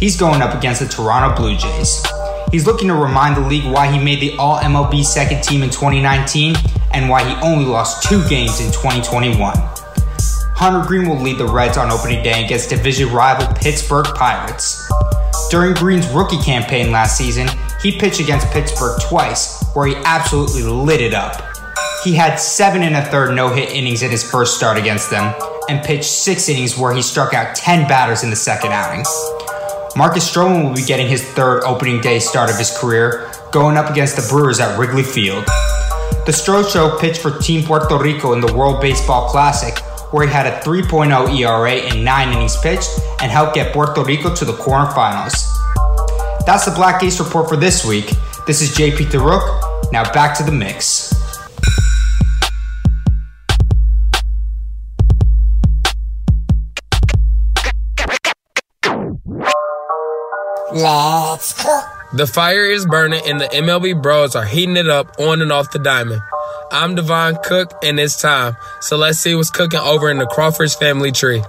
He's 0.00 0.16
going 0.18 0.42
up 0.42 0.56
against 0.56 0.80
the 0.80 0.88
Toronto 0.88 1.36
Blue 1.36 1.56
Jays. 1.56 2.04
He's 2.50 2.66
looking 2.66 2.88
to 2.88 2.94
remind 2.94 3.36
the 3.36 3.46
league 3.46 3.72
why 3.72 3.86
he 3.92 4.02
made 4.02 4.18
the 4.18 4.36
All 4.38 4.58
MLB 4.58 5.04
second 5.04 5.44
team 5.44 5.62
in 5.62 5.70
2019 5.70 6.56
and 6.92 7.08
why 7.08 7.22
he 7.22 7.40
only 7.42 7.64
lost 7.64 8.08
two 8.08 8.26
games 8.28 8.60
in 8.60 8.72
2021. 8.72 9.54
Hunter 10.56 10.86
Greene 10.86 11.08
will 11.08 11.20
lead 11.20 11.38
the 11.38 11.46
Reds 11.46 11.76
on 11.76 11.92
opening 11.92 12.24
day 12.24 12.44
against 12.44 12.70
division 12.70 13.12
rival 13.12 13.46
Pittsburgh 13.54 14.06
Pirates. 14.16 14.90
During 15.48 15.74
Greene's 15.74 16.08
rookie 16.08 16.42
campaign 16.42 16.90
last 16.90 17.16
season, 17.16 17.48
he 17.80 17.96
pitched 17.98 18.18
against 18.18 18.50
Pittsburgh 18.50 19.00
twice, 19.00 19.64
where 19.74 19.86
he 19.86 19.94
absolutely 20.04 20.62
lit 20.62 21.00
it 21.00 21.14
up. 21.14 21.53
He 22.04 22.12
had 22.12 22.36
seven 22.36 22.82
and 22.82 22.94
a 22.94 23.02
third 23.02 23.34
no 23.34 23.48
hit 23.48 23.70
innings 23.70 24.02
in 24.02 24.10
his 24.10 24.22
first 24.22 24.58
start 24.58 24.76
against 24.76 25.08
them, 25.08 25.34
and 25.70 25.82
pitched 25.82 26.04
six 26.04 26.50
innings 26.50 26.76
where 26.76 26.92
he 26.92 27.00
struck 27.00 27.32
out 27.32 27.56
10 27.56 27.88
batters 27.88 28.22
in 28.22 28.28
the 28.28 28.36
second 28.36 28.72
outing. 28.72 29.02
Marcus 29.96 30.30
Stroman 30.30 30.68
will 30.68 30.74
be 30.74 30.84
getting 30.84 31.08
his 31.08 31.24
third 31.24 31.62
opening 31.64 32.02
day 32.02 32.18
start 32.18 32.50
of 32.50 32.58
his 32.58 32.76
career, 32.76 33.32
going 33.52 33.78
up 33.78 33.88
against 33.90 34.16
the 34.16 34.26
Brewers 34.28 34.60
at 34.60 34.78
Wrigley 34.78 35.02
Field. 35.02 35.46
The 36.26 36.32
Stro 36.32 36.70
Show 36.70 36.98
pitched 36.98 37.22
for 37.22 37.38
Team 37.38 37.64
Puerto 37.64 37.96
Rico 37.96 38.34
in 38.34 38.42
the 38.42 38.52
World 38.52 38.82
Baseball 38.82 39.30
Classic, 39.30 39.78
where 40.12 40.26
he 40.26 40.32
had 40.32 40.46
a 40.46 40.60
3.0 40.60 41.38
ERA 41.38 41.72
in 41.72 42.04
nine 42.04 42.34
innings 42.34 42.58
pitched 42.58 42.90
and 43.22 43.32
helped 43.32 43.54
get 43.54 43.72
Puerto 43.72 44.04
Rico 44.04 44.34
to 44.34 44.44
the 44.44 44.52
quarterfinals. 44.52 45.32
That's 46.44 46.66
the 46.66 46.72
Black 46.72 47.02
Ace 47.02 47.18
report 47.18 47.48
for 47.48 47.56
this 47.56 47.82
week. 47.82 48.12
This 48.46 48.60
is 48.60 48.76
JP 48.76 49.10
the 49.10 49.20
Rook. 49.20 49.42
Now 49.90 50.10
back 50.12 50.36
to 50.36 50.42
the 50.42 50.52
mix. 50.52 51.03
Let's 60.74 61.52
cook. 61.52 61.84
The 62.12 62.26
fire 62.26 62.64
is 62.64 62.84
burning 62.84 63.22
and 63.26 63.40
the 63.40 63.44
MLB 63.44 64.02
bros 64.02 64.34
are 64.34 64.44
heating 64.44 64.76
it 64.76 64.88
up 64.88 65.20
on 65.20 65.40
and 65.40 65.52
off 65.52 65.70
the 65.70 65.78
diamond. 65.78 66.20
I'm 66.72 66.96
Devon 66.96 67.38
Cook 67.44 67.72
and 67.84 68.00
it's 68.00 68.20
time. 68.20 68.56
So 68.80 68.96
let's 68.96 69.20
see 69.20 69.36
what's 69.36 69.50
cooking 69.50 69.78
over 69.78 70.10
in 70.10 70.18
the 70.18 70.26
Crawford's 70.26 70.74
family 70.74 71.12
tree. 71.12 71.44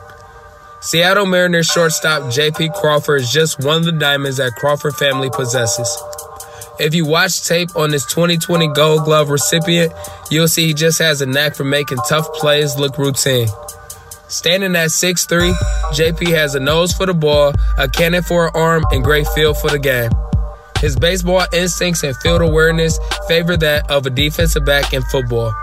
Seattle 0.79 1.25
Mariners 1.25 1.65
shortstop 1.65 2.31
J.P. 2.31 2.69
Crawford 2.75 3.21
is 3.21 3.31
just 3.31 3.63
one 3.63 3.77
of 3.77 3.85
the 3.85 3.93
diamonds 3.93 4.37
that 4.37 4.53
Crawford 4.57 4.95
family 4.95 5.31
possesses. 5.31 5.89
If 6.79 6.93
you 6.93 7.07
watch 7.07 7.47
tape 7.47 7.75
on 7.75 7.89
this 7.89 8.05
2020 8.05 8.67
Gold 8.73 9.05
Glove 9.05 9.31
recipient, 9.31 9.91
you'll 10.29 10.47
see 10.47 10.67
he 10.67 10.73
just 10.75 10.99
has 10.99 11.21
a 11.21 11.25
knack 11.25 11.55
for 11.55 11.63
making 11.63 11.97
tough 12.07 12.31
plays 12.33 12.77
look 12.77 12.99
routine. 12.99 13.47
Standing 14.27 14.75
at 14.75 14.89
6'3, 14.89 15.53
JP 15.91 16.27
has 16.29 16.55
a 16.55 16.59
nose 16.59 16.91
for 16.93 17.05
the 17.05 17.13
ball, 17.13 17.53
a 17.77 17.87
cannon 17.87 18.23
for 18.23 18.47
an 18.47 18.51
arm, 18.55 18.83
and 18.91 19.03
great 19.03 19.27
feel 19.29 19.53
for 19.53 19.69
the 19.69 19.79
game. 19.79 20.11
His 20.79 20.95
baseball 20.95 21.45
instincts 21.53 22.03
and 22.03 22.15
field 22.17 22.41
awareness 22.41 22.99
favor 23.27 23.55
that 23.57 23.89
of 23.89 24.05
a 24.05 24.09
defensive 24.09 24.65
back 24.65 24.93
in 24.93 25.01
football. 25.03 25.53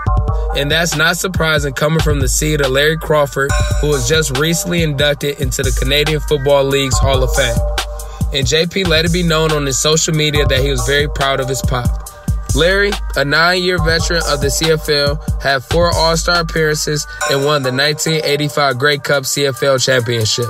And 0.55 0.71
that's 0.71 0.95
not 0.95 1.17
surprising 1.17 1.73
coming 1.73 1.99
from 1.99 2.19
the 2.19 2.27
seed 2.27 2.61
of 2.61 2.71
Larry 2.71 2.97
Crawford, 2.97 3.51
who 3.81 3.87
was 3.87 4.07
just 4.07 4.37
recently 4.37 4.81
inducted 4.81 5.39
into 5.39 5.61
the 5.61 5.77
Canadian 5.79 6.19
Football 6.21 6.63
League's 6.65 6.97
Hall 6.97 7.23
of 7.23 7.33
Fame. 7.35 7.57
And 8.33 8.47
JP 8.47 8.87
let 8.87 9.05
it 9.05 9.13
be 9.13 9.23
known 9.23 9.51
on 9.51 9.65
his 9.65 9.79
social 9.79 10.13
media 10.13 10.45
that 10.45 10.59
he 10.59 10.69
was 10.69 10.85
very 10.87 11.07
proud 11.07 11.39
of 11.39 11.49
his 11.49 11.61
pop. 11.61 12.02
Larry, 12.55 12.91
a 13.15 13.25
nine 13.25 13.63
year 13.63 13.77
veteran 13.83 14.21
of 14.27 14.41
the 14.41 14.47
CFL, 14.47 15.41
had 15.41 15.63
four 15.63 15.93
All 15.93 16.15
Star 16.15 16.41
appearances 16.41 17.07
and 17.31 17.43
won 17.43 17.63
the 17.63 17.71
1985 17.71 18.77
Grey 18.77 18.97
Cup 18.99 19.23
CFL 19.23 19.83
championship. 19.83 20.49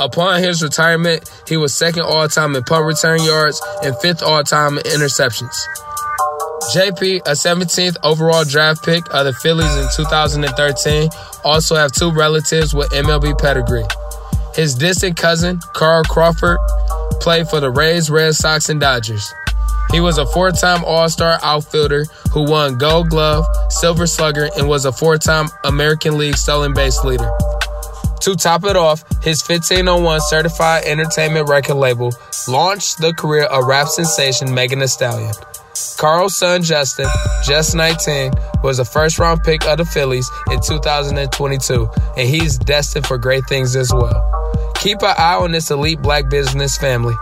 Upon 0.00 0.40
his 0.40 0.62
retirement, 0.62 1.30
he 1.46 1.56
was 1.56 1.74
second 1.74 2.02
all 2.02 2.26
time 2.28 2.56
in 2.56 2.64
punt 2.64 2.86
return 2.86 3.22
yards 3.22 3.62
and 3.84 3.96
fifth 3.98 4.22
all 4.22 4.42
time 4.42 4.78
in 4.78 4.84
interceptions. 4.84 5.54
JP, 6.74 7.20
a 7.26 7.32
17th 7.32 7.96
overall 8.02 8.44
draft 8.44 8.84
pick 8.84 9.04
of 9.12 9.24
the 9.24 9.32
Phillies 9.32 9.76
in 9.76 9.86
2013, 9.94 11.10
also 11.44 11.76
have 11.76 11.92
two 11.92 12.10
relatives 12.10 12.74
with 12.74 12.90
MLB 12.90 13.38
pedigree. 13.38 13.84
His 14.54 14.74
distant 14.74 15.16
cousin, 15.16 15.60
Carl 15.74 16.04
Crawford, 16.04 16.58
played 17.20 17.48
for 17.48 17.60
the 17.60 17.70
Rays, 17.70 18.10
Red 18.10 18.34
Sox, 18.34 18.68
and 18.68 18.80
Dodgers. 18.80 19.32
He 19.92 20.00
was 20.00 20.18
a 20.18 20.26
four 20.26 20.50
time 20.50 20.82
All 20.84 21.08
Star 21.08 21.38
outfielder 21.42 22.06
who 22.32 22.44
won 22.44 22.78
Gold 22.78 23.10
Glove, 23.10 23.44
Silver 23.68 24.06
Slugger, 24.06 24.48
and 24.56 24.66
was 24.66 24.86
a 24.86 24.92
four 24.92 25.18
time 25.18 25.48
American 25.64 26.16
League 26.16 26.36
stolen 26.36 26.72
base 26.72 27.04
leader. 27.04 27.30
To 28.22 28.34
top 28.36 28.64
it 28.64 28.76
off, 28.76 29.04
his 29.22 29.42
1501 29.42 30.20
certified 30.22 30.84
entertainment 30.84 31.48
record 31.48 31.74
label 31.74 32.12
launched 32.48 32.98
the 32.98 33.12
career 33.12 33.44
of 33.44 33.66
rap 33.66 33.88
sensation 33.88 34.54
Megan 34.54 34.78
Thee 34.78 34.86
Stallion. 34.86 35.34
Carl's 35.98 36.36
son 36.36 36.62
Justin, 36.62 37.06
just 37.44 37.74
19, 37.74 38.32
was 38.62 38.78
a 38.78 38.84
first 38.84 39.18
round 39.18 39.42
pick 39.42 39.66
of 39.66 39.78
the 39.78 39.84
Phillies 39.84 40.30
in 40.50 40.60
2022, 40.60 41.88
and 42.16 42.28
he's 42.28 42.58
destined 42.58 43.06
for 43.06 43.18
great 43.18 43.44
things 43.46 43.76
as 43.76 43.92
well. 43.92 44.72
Keep 44.76 45.02
an 45.02 45.14
eye 45.18 45.34
on 45.34 45.52
this 45.52 45.70
elite 45.70 46.00
black 46.00 46.30
business 46.30 46.76
family. 46.76 47.14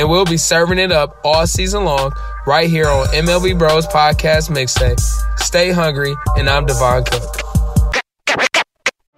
And 0.00 0.08
we'll 0.08 0.24
be 0.24 0.38
serving 0.38 0.78
it 0.78 0.92
up 0.92 1.20
all 1.24 1.46
season 1.46 1.84
long 1.84 2.12
right 2.46 2.70
here 2.70 2.88
on 2.88 3.06
MLB 3.08 3.58
Bros 3.58 3.86
Podcast 3.86 4.48
Mixtape. 4.48 4.98
Stay 5.38 5.72
hungry, 5.72 6.14
and 6.38 6.48
I'm 6.48 6.64
Devon 6.64 7.04
Cook. 7.04 7.42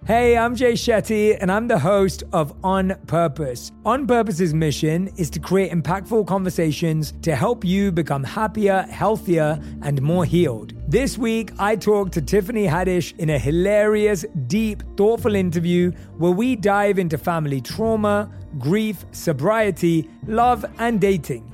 Hey, 0.05 0.37
I'm 0.37 0.53
Jay 0.53 0.73
Shetty, 0.73 1.37
and 1.39 1.49
I'm 1.49 1.69
the 1.69 1.79
host 1.79 2.23
of 2.33 2.53
On 2.65 2.93
Purpose. 3.07 3.71
On 3.85 4.05
Purpose's 4.05 4.53
mission 4.53 5.07
is 5.15 5.29
to 5.29 5.39
create 5.39 5.71
impactful 5.71 6.27
conversations 6.27 7.13
to 7.21 7.33
help 7.33 7.63
you 7.63 7.89
become 7.89 8.25
happier, 8.25 8.81
healthier, 8.89 9.61
and 9.83 10.01
more 10.01 10.25
healed. 10.25 10.73
This 10.89 11.17
week, 11.17 11.53
I 11.59 11.77
talked 11.77 12.11
to 12.15 12.21
Tiffany 12.21 12.67
Haddish 12.67 13.17
in 13.19 13.29
a 13.29 13.39
hilarious, 13.39 14.25
deep, 14.47 14.83
thoughtful 14.97 15.35
interview 15.35 15.91
where 16.17 16.33
we 16.33 16.57
dive 16.57 16.99
into 16.99 17.17
family 17.17 17.61
trauma, 17.61 18.29
grief, 18.59 19.05
sobriety, 19.11 20.09
love, 20.27 20.65
and 20.79 20.99
dating. 20.99 21.52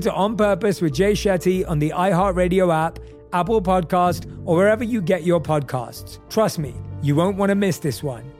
to 0.00 0.12
On 0.12 0.36
Purpose 0.36 0.80
with 0.80 0.94
Jay 0.94 1.12
Shetty 1.12 1.68
on 1.68 1.78
the 1.78 1.90
iHeartRadio 1.90 2.74
app, 2.74 2.98
Apple 3.32 3.60
Podcast, 3.60 4.30
or 4.44 4.56
wherever 4.56 4.84
you 4.84 5.00
get 5.00 5.24
your 5.24 5.40
podcasts. 5.40 6.18
Trust 6.28 6.58
me, 6.58 6.74
you 7.02 7.14
won't 7.14 7.36
want 7.36 7.50
to 7.50 7.54
miss 7.54 7.78
this 7.78 8.02
one. 8.02 8.30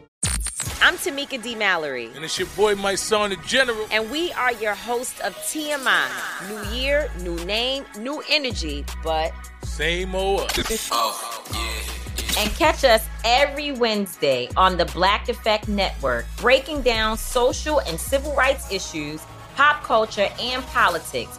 I'm 0.83 0.95
Tamika 0.95 1.43
D. 1.43 1.55
Mallory. 1.55 2.11
And 2.15 2.25
it's 2.25 2.39
your 2.39 2.49
boy, 2.57 2.75
my 2.75 2.95
son, 2.95 3.31
the 3.31 3.37
General. 3.47 3.87
And 3.91 4.11
we 4.11 4.33
are 4.33 4.53
your 4.55 4.75
hosts 4.75 5.21
of 5.21 5.35
TMI. 5.37 6.09
New 6.49 6.77
year, 6.77 7.11
new 7.21 7.37
name, 7.45 7.85
new 7.99 8.23
energy, 8.31 8.85
but 9.05 9.33
same 9.63 10.15
old. 10.15 10.51
oh, 10.91 11.45
yeah. 11.53 12.43
And 12.43 12.51
catch 12.53 12.85
us 12.85 13.07
every 13.25 13.73
Wednesday 13.73 14.49
on 14.57 14.77
the 14.77 14.87
Black 14.87 15.29
Effect 15.29 15.69
Network, 15.69 16.25
breaking 16.39 16.83
down 16.83 17.19
social 17.19 17.81
and 17.81 18.01
civil 18.01 18.35
rights 18.35 18.73
issues, 18.73 19.21
pop 19.57 19.83
culture, 19.83 20.29
and 20.41 20.63
politics 20.65 21.39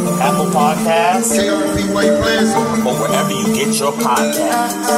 Apple 0.23 0.51
Podcasts, 0.51 1.33
KRP 1.35 1.91
Plaza, 1.91 2.57
or 2.87 2.93
wherever 2.93 3.31
you 3.31 3.55
get 3.55 3.79
your 3.79 3.91
podcasts. 3.91 4.90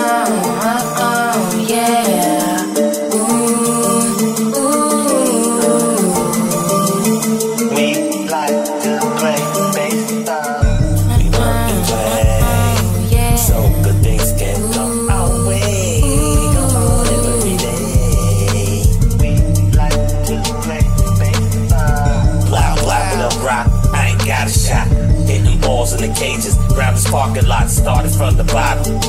From 28.24 28.38
the 28.38 28.46
bottom. 28.46 29.02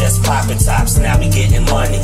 Just 0.00 0.24
popping 0.24 0.56
tops. 0.56 0.96
Now 0.96 1.18
we 1.20 1.28
getting 1.28 1.66
money. 1.68 2.00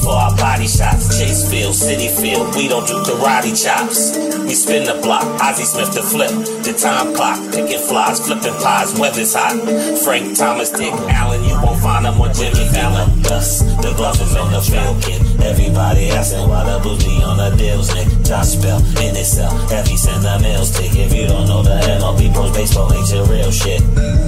For 0.00 0.16
our 0.16 0.34
body 0.34 0.66
shots, 0.66 1.12
Chase 1.18 1.44
Field, 1.50 1.74
Citi 1.74 2.08
Field, 2.08 2.56
we 2.56 2.68
don't 2.68 2.86
do 2.86 2.94
karate 3.04 3.52
chops. 3.52 4.16
We 4.48 4.54
spin 4.54 4.84
the 4.84 4.98
block, 5.02 5.24
Ozzie 5.42 5.64
Smith 5.64 5.92
to 5.92 6.02
flip, 6.02 6.30
the 6.64 6.72
time 6.72 7.14
clock, 7.14 7.38
picking 7.52 7.78
flies, 7.80 8.20
flipping 8.26 8.54
pies, 8.64 8.98
weather's 8.98 9.34
hot. 9.34 9.60
Frank 10.04 10.38
Thomas, 10.38 10.70
Dick 10.70 10.92
Allen, 10.92 11.44
you 11.44 11.54
won't 11.60 11.80
find 11.80 12.06
them 12.06 12.18
on 12.18 12.32
Jimmy 12.32 12.64
Fallon. 12.72 13.20
Dust, 13.20 13.66
the 13.82 13.92
glove 13.96 14.20
is 14.20 14.34
on 14.36 14.52
the 14.52 14.60
field, 14.60 15.02
kid. 15.02 15.23
Everybody 15.44 16.08
asking 16.08 16.48
why 16.48 16.64
the 16.64 16.82
boots 16.82 17.04
be 17.04 17.22
on 17.22 17.36
the 17.36 17.54
deals, 17.56 17.94
Nick. 17.94 18.08
Josh 18.24 18.56
Bell, 18.56 18.80
in 19.04 19.14
itself, 19.14 19.52
heavy 19.70 19.96
send 19.96 20.24
the 20.24 20.38
mails, 20.40 20.70
tick. 20.72 20.90
If 20.96 21.12
you 21.12 21.26
don't 21.26 21.46
know 21.46 21.62
the 21.62 21.76
MLB 22.00 22.32
pros, 22.32 22.50
baseball 22.56 22.90
ain't 22.92 23.12
your 23.12 23.26
real 23.26 23.50
shit. 23.50 23.80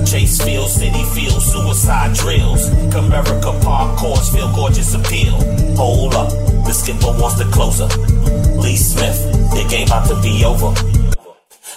Chase 0.06 0.44
Field, 0.44 0.68
Citi 0.68 1.04
Field, 1.14 1.40
suicide 1.40 2.12
drills. 2.14 2.68
Comerica 2.92 3.52
Park 3.64 3.98
courts, 3.98 4.28
feel 4.28 4.52
gorgeous 4.54 4.94
appeal. 4.94 5.32
Hold 5.76 6.14
up, 6.14 6.28
the 6.66 6.72
skipper 6.72 7.12
wants 7.18 7.38
the 7.38 7.48
closer. 7.50 7.88
Lee 8.60 8.76
Smith, 8.76 9.16
the 9.56 9.66
game 9.70 9.88
about 9.88 10.06
to 10.08 10.20
be 10.20 10.44
over. 10.44 10.95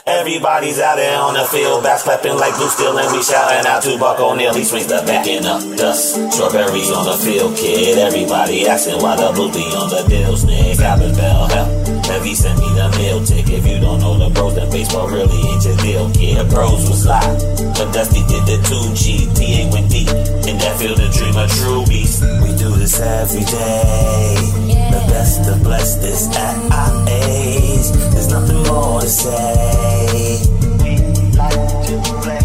Everybody's 0.10 0.80
out 0.80 0.96
there 0.96 1.22
on 1.22 1.36
the 1.36 1.46
field, 1.46 1.84
back 1.84 2.02
clapping 2.02 2.36
like 2.36 2.56
blue 2.56 2.68
steel, 2.70 2.98
and 2.98 3.14
we 3.14 3.22
shouting 3.22 3.66
out 3.70 3.84
to 3.84 3.96
Buck 4.00 4.20
O'Neil. 4.20 4.56
He 4.56 4.64
swings 4.64 4.88
the 4.88 5.04
back 5.06 5.28
end 5.28 5.46
up, 5.46 5.62
dust. 5.78 6.18
Strawberries 6.34 6.90
on 6.90 7.06
the 7.06 7.14
field, 7.14 7.56
kid. 7.56 8.00
Everybody 8.00 8.68
asking 8.68 8.98
why 9.04 9.16
the 9.16 9.30
be 9.30 9.62
on 9.78 9.90
the 9.94 10.02
deals, 10.10 10.44
Nick. 10.46 10.80
Albert 10.80 11.14
Belle, 11.14 11.48
hell. 11.48 11.70
Heavy 12.10 12.34
send 12.34 12.58
me 12.58 12.66
the 12.74 12.90
meal 12.98 13.24
ticket. 13.24 13.62
If 13.62 13.68
you 13.68 13.80
don't 13.80 14.00
know 14.02 14.18
the 14.18 14.34
bros, 14.34 14.56
then 14.56 14.72
baseball 14.72 15.08
really 15.08 15.30
ain't 15.46 15.64
your 15.64 15.78
deal, 15.78 16.10
kid. 16.10 16.42
The 16.42 16.46
pros 16.50 16.90
was 16.90 17.06
live, 17.06 17.38
but 17.78 17.94
Dusty 17.94 18.26
did 18.26 18.50
the 18.50 18.58
2G. 18.66 19.30
TA 19.38 19.70
went 19.70 19.94
deep, 19.94 20.10
in 20.50 20.58
that 20.58 20.74
field 20.82 20.98
to 20.98 21.08
dream 21.14 21.38
a 21.38 21.46
true 21.46 21.86
beast. 21.86 22.26
We 22.42 22.50
do 22.58 22.74
this 22.82 22.98
every 23.00 23.46
day. 23.46 24.89
The 24.89 24.89
best 25.10 25.50
of 25.50 25.64
blessed 25.64 26.04
is 26.04 26.28
at 26.30 26.72
our 26.72 27.10
age. 27.10 27.88
There's 28.14 28.30
nothing 28.30 28.64
more 28.64 29.02
to 29.02 29.08
say. 29.08 30.42
We 30.82 30.92
like 31.36 31.66
to 31.88 31.96
play. 32.22 32.40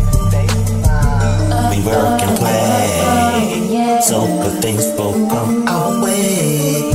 We 1.71 1.79
work 1.87 2.21
and 2.23 2.39
play. 2.39 4.01
So 4.01 4.27
good 4.43 4.63
things 4.63 4.85
will 4.99 5.29
come 5.29 5.69
our 5.69 6.03
way. 6.03 6.94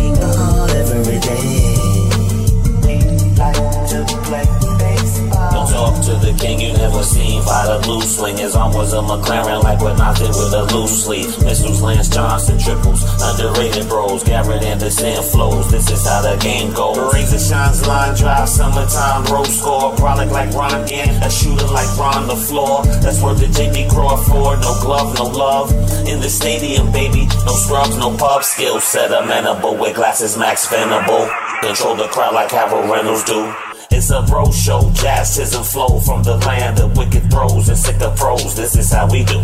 To 6.09 6.15
the 6.25 6.33
king 6.33 6.59
you 6.59 6.73
never 6.73 7.03
seen 7.03 7.45
by 7.45 7.61
the 7.69 7.77
blue 7.85 8.01
swing. 8.01 8.37
His 8.37 8.55
arm 8.55 8.73
was 8.73 8.93
a 8.93 9.01
McLaren, 9.01 9.63
like 9.63 9.79
what 9.79 9.97
knocked 9.97 10.21
it 10.21 10.33
with 10.33 10.53
a 10.53 10.63
loose 10.73 11.05
sleeve. 11.05 11.29
Missiles, 11.43 11.81
Lance 11.81 12.09
Johnson, 12.09 12.57
triples, 12.57 13.05
underrated 13.21 13.87
bros. 13.87 14.23
Garrett 14.23 14.63
Anderson 14.63 15.21
flows. 15.23 15.69
This 15.71 15.89
is 15.91 16.05
how 16.07 16.21
the 16.21 16.35
game 16.41 16.73
goes. 16.73 16.97
And 16.97 17.41
shines, 17.41 17.85
line 17.85 18.15
drive, 18.15 18.49
summertime, 18.49 19.25
road 19.25 19.47
score. 19.47 19.95
Product 19.95 20.31
like 20.31 20.51
Ron 20.53 20.73
again, 20.83 21.21
a 21.21 21.29
shooter 21.29 21.67
like 21.67 21.89
Ron 21.97 22.27
the 22.27 22.35
floor. 22.35 22.83
That's 23.03 23.21
worth 23.21 23.39
the 23.39 23.47
JP 23.47 23.89
Crawford. 23.89 24.61
No 24.61 24.73
glove, 24.81 25.13
no 25.15 25.25
love. 25.25 25.71
In 26.07 26.19
the 26.19 26.29
stadium, 26.29 26.91
baby. 26.91 27.27
No 27.45 27.53
scrubs, 27.53 27.95
no 27.97 28.15
pub. 28.17 28.43
Skill 28.43 28.79
set 28.79 29.11
amenable 29.11 29.77
with 29.77 29.95
glasses, 29.95 30.37
max 30.37 30.67
venable. 30.67 31.29
Control 31.61 31.95
the 31.95 32.07
crowd 32.07 32.33
like 32.33 32.51
Harold 32.51 32.89
Reynolds 32.89 33.23
do. 33.25 33.53
It's 33.91 34.11
a 34.11 34.21
bro 34.21 34.51
show, 34.51 34.91
jazz, 34.93 35.37
and 35.53 35.65
flow 35.65 35.99
from 35.99 36.23
the 36.23 36.37
land 36.37 36.79
of 36.79 36.95
wicked 36.97 37.29
pros 37.29 37.67
and 37.69 37.77
sick 37.77 37.99
of 38.01 38.15
pros. 38.15 38.55
This 38.55 38.75
is 38.75 38.91
how 38.91 39.09
we 39.09 39.23
do. 39.23 39.43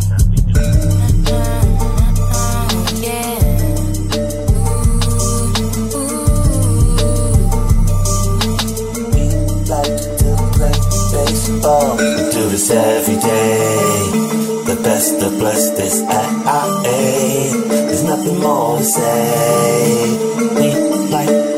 Do 12.32 12.50
this 12.50 12.70
every 12.70 13.16
day. 13.16 14.12
The 14.66 14.80
best 14.84 15.22
of 15.22 15.40
blessed 15.40 15.80
is 15.80 16.02
at 16.04 16.46
our. 16.46 16.84
There's 16.84 18.04
nothing 18.04 18.40
more 18.40 18.78
to 18.78 18.84
say. 18.84 20.18
We 20.56 20.74
like 21.10 21.55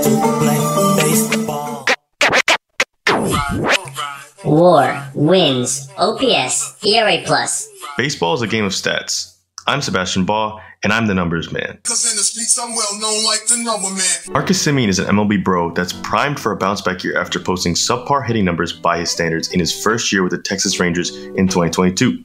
War, 4.57 5.07
wins, 5.13 5.87
OPS, 5.99 6.83
ERA 6.83 7.21
plus. 7.27 7.69
Baseball 7.95 8.33
is 8.33 8.41
a 8.41 8.47
game 8.47 8.65
of 8.65 8.71
stats. 8.71 9.37
I'm 9.67 9.83
Sebastian 9.83 10.25
Baugh, 10.25 10.59
and 10.81 10.91
I'm 10.91 11.05
the 11.05 11.13
numbers 11.13 11.51
man. 11.51 11.77
Cause 11.83 12.09
in 12.09 12.17
the 12.17 12.23
streets 12.23 12.57
I'm 12.57 12.73
well 12.73 12.99
known 12.99 13.23
like 13.23 13.45
the 13.45 13.57
number 13.57 13.87
man. 13.91 14.33
Marcus 14.33 14.65
Semien 14.65 14.87
is 14.87 14.97
an 14.97 15.15
MLB 15.15 15.43
bro 15.43 15.71
that's 15.75 15.93
primed 15.93 16.39
for 16.39 16.51
a 16.53 16.57
bounce 16.57 16.81
back 16.81 17.03
year 17.03 17.15
after 17.21 17.39
posting 17.39 17.75
subpar 17.75 18.25
hitting 18.25 18.45
numbers 18.45 18.73
by 18.73 18.97
his 18.97 19.11
standards 19.11 19.51
in 19.51 19.59
his 19.59 19.83
first 19.83 20.11
year 20.11 20.23
with 20.23 20.31
the 20.31 20.41
Texas 20.41 20.79
Rangers 20.79 21.15
in 21.15 21.47
2022. 21.47 22.23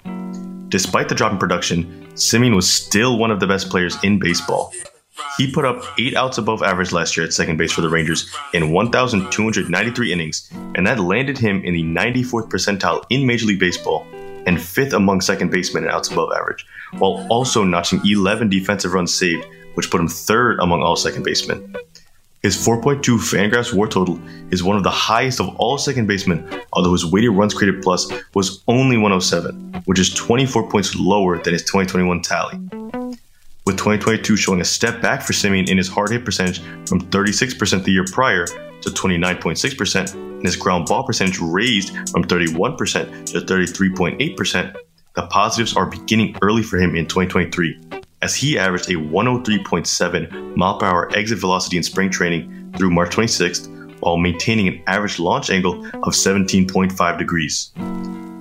Despite 0.70 1.10
the 1.10 1.14
drop 1.14 1.32
in 1.32 1.38
production, 1.38 1.84
Semien 2.14 2.56
was 2.56 2.66
still 2.66 3.18
one 3.18 3.30
of 3.30 3.40
the 3.40 3.46
best 3.46 3.68
players 3.68 3.98
in 4.02 4.18
baseball. 4.18 4.72
He 5.36 5.50
put 5.50 5.64
up 5.64 5.84
8 5.98 6.16
outs 6.16 6.38
above 6.38 6.62
average 6.62 6.92
last 6.92 7.16
year 7.16 7.26
at 7.26 7.32
second 7.32 7.56
base 7.56 7.72
for 7.72 7.80
the 7.80 7.88
Rangers 7.88 8.34
in 8.54 8.70
1,293 8.70 10.12
innings, 10.12 10.50
and 10.74 10.86
that 10.86 11.00
landed 11.00 11.38
him 11.38 11.62
in 11.64 11.74
the 11.74 11.82
94th 11.82 12.48
percentile 12.48 13.04
in 13.10 13.26
Major 13.26 13.46
League 13.46 13.60
Baseball 13.60 14.06
and 14.46 14.60
fifth 14.60 14.92
among 14.92 15.20
second 15.20 15.50
basemen 15.50 15.84
in 15.84 15.90
outs 15.90 16.10
above 16.10 16.30
average, 16.32 16.66
while 16.98 17.26
also 17.30 17.62
notching 17.62 18.00
11 18.04 18.48
defensive 18.48 18.92
runs 18.92 19.14
saved, 19.14 19.46
which 19.74 19.90
put 19.90 20.00
him 20.00 20.08
third 20.08 20.58
among 20.60 20.82
all 20.82 20.96
second 20.96 21.22
basemen. 21.22 21.76
His 22.42 22.56
4.2 22.56 23.02
Fangraphs 23.18 23.72
WAR 23.72 23.86
total 23.86 24.20
is 24.50 24.64
one 24.64 24.76
of 24.76 24.82
the 24.82 24.90
highest 24.90 25.38
of 25.38 25.54
all 25.56 25.78
second 25.78 26.08
basemen, 26.08 26.44
although 26.72 26.92
his 26.92 27.06
weighted 27.06 27.30
runs 27.30 27.54
created 27.54 27.82
plus 27.82 28.10
was 28.34 28.64
only 28.66 28.96
107, 28.96 29.82
which 29.84 30.00
is 30.00 30.12
24 30.12 30.68
points 30.68 30.96
lower 30.96 31.40
than 31.40 31.52
his 31.52 31.62
2021 31.62 32.20
tally. 32.22 32.81
With 33.64 33.76
2022 33.76 34.36
showing 34.36 34.60
a 34.60 34.64
step 34.64 35.00
back 35.00 35.22
for 35.22 35.32
Semien 35.32 35.68
in 35.68 35.78
his 35.78 35.86
hard 35.86 36.10
hit 36.10 36.24
percentage 36.24 36.60
from 36.88 37.00
36% 37.10 37.84
the 37.84 37.92
year 37.92 38.04
prior 38.10 38.44
to 38.46 38.90
29.6%, 38.90 40.14
and 40.14 40.42
his 40.44 40.56
ground 40.56 40.86
ball 40.86 41.04
percentage 41.04 41.38
raised 41.38 41.90
from 42.10 42.24
31% 42.24 43.26
to 43.26 43.40
33.8%, 43.40 44.76
the 45.14 45.26
positives 45.28 45.76
are 45.76 45.86
beginning 45.86 46.36
early 46.42 46.62
for 46.64 46.76
him 46.76 46.96
in 46.96 47.06
2023, 47.06 47.80
as 48.22 48.34
he 48.34 48.58
averaged 48.58 48.90
a 48.90 48.94
103.7 48.94 50.56
mile 50.56 50.78
per 50.78 50.86
hour 50.86 51.16
exit 51.16 51.38
velocity 51.38 51.76
in 51.76 51.84
spring 51.84 52.10
training 52.10 52.72
through 52.76 52.90
March 52.90 53.14
26th, 53.14 54.00
while 54.00 54.16
maintaining 54.16 54.66
an 54.66 54.82
average 54.88 55.20
launch 55.20 55.50
angle 55.50 55.86
of 55.86 56.14
17.5 56.14 57.18
degrees. 57.18 57.70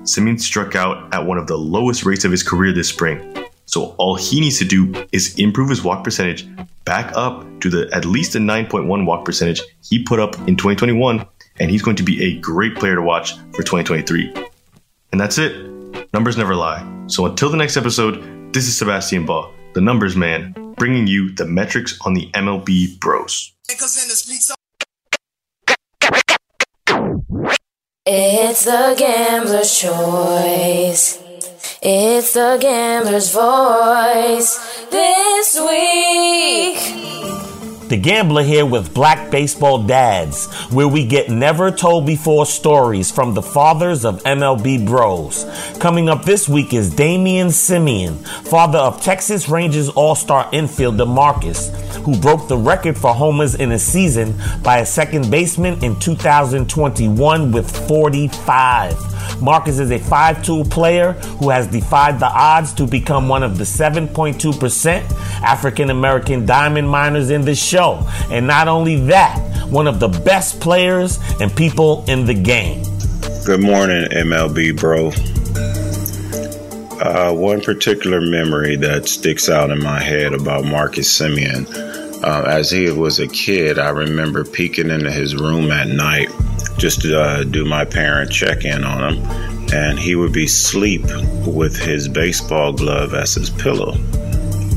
Semien 0.03 0.39
struck 0.39 0.75
out 0.75 1.13
at 1.13 1.27
one 1.27 1.37
of 1.37 1.45
the 1.45 1.57
lowest 1.57 2.05
rates 2.05 2.25
of 2.25 2.31
his 2.31 2.41
career 2.41 2.73
this 2.73 2.89
spring, 2.89 3.40
so 3.71 3.95
all 3.97 4.15
he 4.15 4.41
needs 4.41 4.59
to 4.59 4.65
do 4.65 4.93
is 5.13 5.33
improve 5.39 5.69
his 5.69 5.81
walk 5.81 6.03
percentage 6.03 6.45
back 6.83 7.09
up 7.15 7.45
to 7.61 7.69
the 7.69 7.89
at 7.93 8.03
least 8.03 8.35
a 8.35 8.37
9.1 8.37 9.05
walk 9.05 9.23
percentage 9.23 9.61
he 9.81 10.03
put 10.03 10.19
up 10.19 10.35
in 10.39 10.57
2021, 10.57 11.25
and 11.59 11.71
he's 11.71 11.81
going 11.81 11.95
to 11.95 12.03
be 12.03 12.21
a 12.21 12.37
great 12.39 12.75
player 12.75 12.95
to 12.95 13.01
watch 13.01 13.37
for 13.53 13.63
2023. 13.63 14.33
And 15.13 15.21
that's 15.21 15.37
it. 15.37 15.55
Numbers 16.13 16.35
never 16.35 16.53
lie. 16.53 16.85
So 17.07 17.25
until 17.25 17.49
the 17.49 17.55
next 17.55 17.77
episode, 17.77 18.53
this 18.53 18.67
is 18.67 18.77
Sebastian 18.77 19.25
Baugh, 19.25 19.49
the 19.73 19.79
numbers 19.79 20.17
man, 20.17 20.53
bringing 20.75 21.07
you 21.07 21.33
the 21.33 21.45
metrics 21.45 21.97
on 22.05 22.13
the 22.13 22.29
MLB 22.33 22.99
Bros. 22.99 23.53
It's 28.05 28.65
the 28.65 28.95
gambler's 28.97 29.79
choice. 29.79 31.30
It's 31.83 32.33
the 32.33 32.59
gambler's 32.61 33.31
voice 33.31 34.85
this 34.91 35.59
week. 35.59 37.00
The 37.91 37.97
Gambler 37.97 38.43
here 38.43 38.65
with 38.65 38.93
Black 38.93 39.29
Baseball 39.29 39.83
Dads, 39.83 40.45
where 40.71 40.87
we 40.87 41.05
get 41.05 41.27
never 41.29 41.71
told 41.71 42.05
before 42.05 42.45
stories 42.45 43.11
from 43.11 43.33
the 43.33 43.41
fathers 43.41 44.05
of 44.05 44.23
MLB 44.23 44.87
Bros. 44.87 45.45
Coming 45.77 46.07
up 46.07 46.23
this 46.23 46.47
week 46.47 46.73
is 46.73 46.89
Damian 46.89 47.47
Semien, 47.47 48.15
father 48.47 48.79
of 48.79 49.01
Texas 49.01 49.49
Rangers 49.49 49.89
All 49.89 50.15
Star 50.15 50.49
infielder 50.51 51.05
Marcus, 51.05 51.69
who 52.05 52.17
broke 52.17 52.47
the 52.47 52.57
record 52.57 52.97
for 52.97 53.13
homers 53.13 53.55
in 53.55 53.73
a 53.73 53.79
season 53.79 54.39
by 54.63 54.77
a 54.77 54.85
second 54.85 55.29
baseman 55.29 55.83
in 55.83 55.99
2021 55.99 57.51
with 57.51 57.87
45. 57.89 59.41
Marcus 59.41 59.79
is 59.79 59.91
a 59.91 59.99
5-tool 59.99 60.65
player 60.65 61.13
who 61.39 61.49
has 61.49 61.67
defied 61.67 62.19
the 62.19 62.27
odds 62.27 62.71
to 62.73 62.87
become 62.87 63.27
one 63.27 63.43
of 63.43 63.57
the 63.57 63.63
7.2% 63.63 65.41
African 65.41 65.89
American 65.89 66.45
diamond 66.45 66.87
miners 66.87 67.31
in 67.31 67.41
the 67.41 67.55
show. 67.55 67.80
And 68.29 68.47
not 68.47 68.67
only 68.67 68.97
that, 69.07 69.37
one 69.69 69.87
of 69.87 69.99
the 69.99 70.07
best 70.07 70.59
players 70.59 71.19
and 71.39 71.55
people 71.55 72.03
in 72.07 72.25
the 72.25 72.33
game. 72.33 72.83
Good 73.45 73.61
morning, 73.61 74.07
MLB 74.11 74.77
bro. 74.77 75.11
Uh, 77.01 77.33
one 77.33 77.61
particular 77.61 78.21
memory 78.21 78.75
that 78.75 79.07
sticks 79.07 79.49
out 79.49 79.71
in 79.71 79.81
my 79.81 79.99
head 79.99 80.33
about 80.33 80.63
Marcus 80.63 81.19
Semien. 81.19 81.65
Uh, 82.23 82.43
as 82.47 82.69
he 82.69 82.91
was 82.91 83.19
a 83.19 83.27
kid, 83.27 83.79
I 83.79 83.89
remember 83.89 84.43
peeking 84.43 84.91
into 84.91 85.09
his 85.11 85.35
room 85.35 85.71
at 85.71 85.87
night 85.87 86.29
just 86.77 87.01
to 87.01 87.19
uh, 87.19 87.43
do 87.43 87.65
my 87.65 87.85
parent 87.85 88.31
check 88.31 88.65
in 88.65 88.83
on 88.83 89.15
him, 89.15 89.71
and 89.73 89.97
he 89.97 90.13
would 90.13 90.31
be 90.31 90.45
asleep 90.45 91.01
with 91.47 91.75
his 91.75 92.07
baseball 92.07 92.73
glove 92.73 93.15
as 93.15 93.33
his 93.33 93.49
pillow. 93.49 93.93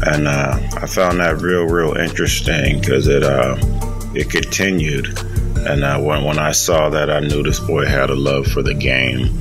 And 0.02 0.26
uh, 0.28 0.58
I 0.76 0.86
found 0.86 1.20
that 1.20 1.40
real, 1.40 1.64
real 1.64 1.94
interesting 1.94 2.80
because 2.80 3.06
it 3.06 3.22
uh, 3.22 3.56
it 4.14 4.30
continued. 4.30 5.18
And 5.66 5.82
uh, 5.82 5.98
when 6.00 6.24
when 6.24 6.38
I 6.38 6.52
saw 6.52 6.90
that, 6.90 7.10
I 7.10 7.20
knew 7.20 7.42
this 7.42 7.60
boy 7.60 7.86
had 7.86 8.10
a 8.10 8.14
love 8.14 8.46
for 8.46 8.62
the 8.62 8.74
game. 8.74 9.38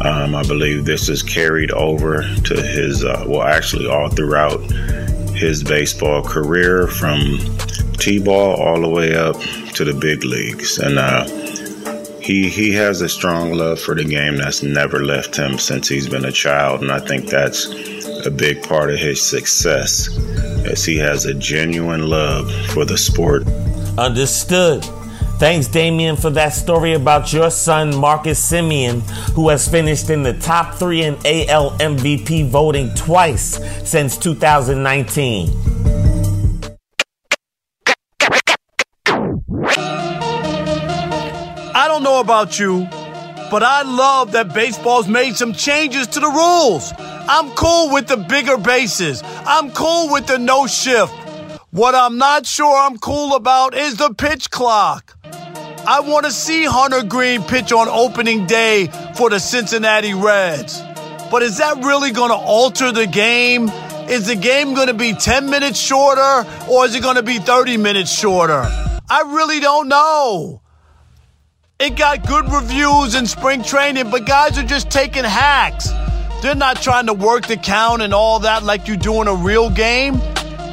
Um, 0.00 0.34
I 0.34 0.42
believe 0.44 0.84
this 0.84 1.08
is 1.08 1.22
carried 1.24 1.72
over 1.72 2.22
to 2.22 2.62
his, 2.62 3.04
uh, 3.04 3.24
well, 3.26 3.42
actually, 3.42 3.88
all 3.88 4.08
throughout 4.08 4.60
his 5.34 5.64
baseball 5.64 6.22
career 6.22 6.86
from 6.86 7.38
T 7.94 8.18
ball 8.22 8.54
all 8.60 8.80
the 8.80 8.88
way 8.88 9.16
up 9.16 9.36
to 9.74 9.84
the 9.84 9.94
big 9.94 10.24
leagues. 10.24 10.78
And 10.78 10.98
uh, 10.98 11.24
he, 12.28 12.50
he 12.50 12.72
has 12.72 13.00
a 13.00 13.08
strong 13.08 13.54
love 13.54 13.80
for 13.80 13.94
the 13.94 14.04
game 14.04 14.36
that's 14.36 14.62
never 14.62 15.02
left 15.02 15.34
him 15.34 15.58
since 15.58 15.88
he's 15.88 16.06
been 16.06 16.26
a 16.26 16.30
child. 16.30 16.82
And 16.82 16.92
I 16.92 16.98
think 16.98 17.24
that's 17.24 17.66
a 18.26 18.30
big 18.30 18.62
part 18.62 18.90
of 18.90 18.98
his 18.98 19.22
success, 19.22 20.14
as 20.66 20.84
he 20.84 20.98
has 20.98 21.24
a 21.24 21.32
genuine 21.32 22.06
love 22.06 22.52
for 22.66 22.84
the 22.84 22.98
sport. 22.98 23.46
Understood. 23.96 24.84
Thanks, 25.38 25.68
Damien, 25.68 26.16
for 26.16 26.28
that 26.30 26.50
story 26.50 26.92
about 26.92 27.32
your 27.32 27.50
son, 27.50 27.96
Marcus 27.96 28.52
Semien, 28.52 29.00
who 29.30 29.48
has 29.48 29.66
finished 29.66 30.10
in 30.10 30.22
the 30.22 30.34
top 30.34 30.74
three 30.74 31.04
in 31.04 31.14
AL 31.24 31.78
MVP 31.78 32.50
voting 32.50 32.92
twice 32.94 33.58
since 33.88 34.18
2019. 34.18 35.67
About 42.18 42.58
you, 42.58 42.80
but 43.48 43.62
I 43.62 43.82
love 43.82 44.32
that 44.32 44.52
baseball's 44.52 45.06
made 45.06 45.36
some 45.36 45.52
changes 45.52 46.08
to 46.08 46.20
the 46.20 46.26
rules. 46.26 46.92
I'm 46.98 47.50
cool 47.52 47.92
with 47.92 48.08
the 48.08 48.16
bigger 48.16 48.58
bases. 48.58 49.22
I'm 49.24 49.70
cool 49.70 50.10
with 50.12 50.26
the 50.26 50.36
no 50.36 50.66
shift. 50.66 51.12
What 51.70 51.94
I'm 51.94 52.18
not 52.18 52.44
sure 52.44 52.76
I'm 52.76 52.98
cool 52.98 53.36
about 53.36 53.74
is 53.74 53.96
the 53.96 54.12
pitch 54.12 54.50
clock. 54.50 55.16
I 55.86 56.00
want 56.00 56.26
to 56.26 56.32
see 56.32 56.64
Hunter 56.64 57.04
Greene 57.04 57.42
pitch 57.44 57.72
on 57.72 57.88
opening 57.88 58.46
day 58.46 58.88
for 59.14 59.30
the 59.30 59.38
Cincinnati 59.38 60.12
Reds. 60.12 60.82
But 61.30 61.42
is 61.42 61.58
that 61.58 61.76
really 61.84 62.10
going 62.10 62.30
to 62.30 62.36
alter 62.36 62.90
the 62.90 63.06
game? 63.06 63.68
Is 64.08 64.26
the 64.26 64.36
game 64.36 64.74
going 64.74 64.88
to 64.88 64.94
be 64.94 65.12
10 65.12 65.48
minutes 65.48 65.78
shorter 65.78 66.44
or 66.68 66.84
is 66.84 66.96
it 66.96 67.02
going 67.02 67.16
to 67.16 67.22
be 67.22 67.38
30 67.38 67.76
minutes 67.76 68.10
shorter? 68.10 68.62
I 69.08 69.22
really 69.26 69.60
don't 69.60 69.88
know. 69.88 70.62
It 71.80 71.94
got 71.94 72.26
good 72.26 72.50
reviews 72.50 73.14
in 73.14 73.24
spring 73.24 73.62
training, 73.62 74.10
but 74.10 74.26
guys 74.26 74.58
are 74.58 74.64
just 74.64 74.90
taking 74.90 75.22
hacks. 75.22 75.88
They're 76.42 76.56
not 76.56 76.82
trying 76.82 77.06
to 77.06 77.14
work 77.14 77.46
the 77.46 77.56
count 77.56 78.02
and 78.02 78.12
all 78.12 78.40
that 78.40 78.64
like 78.64 78.88
you 78.88 78.96
do 78.96 79.22
in 79.22 79.28
a 79.28 79.34
real 79.34 79.70
game. 79.70 80.14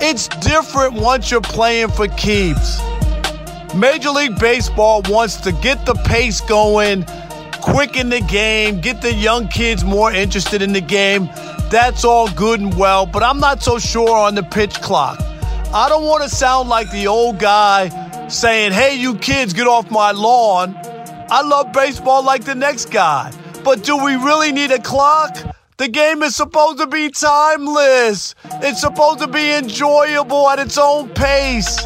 It's 0.01 0.27
different 0.27 0.95
once 0.95 1.29
you're 1.29 1.41
playing 1.41 1.89
for 1.89 2.07
keeps. 2.07 2.81
Major 3.75 4.09
League 4.09 4.39
Baseball 4.39 5.03
wants 5.07 5.35
to 5.41 5.51
get 5.51 5.85
the 5.85 5.93
pace 5.93 6.41
going, 6.41 7.05
quicken 7.61 8.09
the 8.09 8.21
game, 8.21 8.81
get 8.81 9.03
the 9.03 9.13
young 9.13 9.47
kids 9.47 9.83
more 9.83 10.11
interested 10.11 10.63
in 10.63 10.73
the 10.73 10.81
game. 10.81 11.29
That's 11.69 12.03
all 12.03 12.31
good 12.31 12.61
and 12.61 12.75
well, 12.75 13.05
but 13.05 13.21
I'm 13.21 13.39
not 13.39 13.61
so 13.61 13.77
sure 13.77 14.09
on 14.09 14.33
the 14.33 14.41
pitch 14.41 14.81
clock. 14.81 15.19
I 15.71 15.87
don't 15.87 16.05
want 16.05 16.23
to 16.23 16.29
sound 16.29 16.67
like 16.67 16.89
the 16.89 17.05
old 17.05 17.37
guy 17.37 18.27
saying, 18.27 18.71
hey, 18.71 18.95
you 18.95 19.13
kids, 19.19 19.53
get 19.53 19.67
off 19.67 19.91
my 19.91 20.09
lawn. 20.09 20.75
I 21.29 21.41
love 21.41 21.73
baseball 21.73 22.23
like 22.23 22.43
the 22.43 22.55
next 22.55 22.91
guy. 22.91 23.31
But 23.63 23.83
do 23.83 23.97
we 23.97 24.15
really 24.15 24.51
need 24.51 24.71
a 24.71 24.79
clock? 24.79 25.37
The 25.77 25.87
game 25.87 26.21
is 26.23 26.35
supposed 26.35 26.77
to 26.79 26.87
be 26.87 27.09
timeless. 27.09 28.35
It's 28.61 28.81
supposed 28.81 29.19
to 29.19 29.27
be 29.27 29.53
enjoyable 29.53 30.49
at 30.49 30.59
its 30.59 30.77
own 30.77 31.09
pace. 31.09 31.85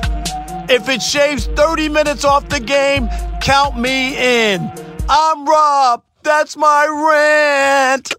If 0.70 0.90
it 0.90 1.02
shaves 1.02 1.48
30 1.48 1.90
minutes 1.90 2.26
off 2.26 2.50
the 2.50 2.60
game, 2.60 3.10
count 3.42 3.80
me 3.80 4.54
in. 4.54 4.72
I'm 5.10 5.46
Rob. 5.46 6.04
That's 6.22 6.56
my 6.58 6.86
rant. 6.86 8.14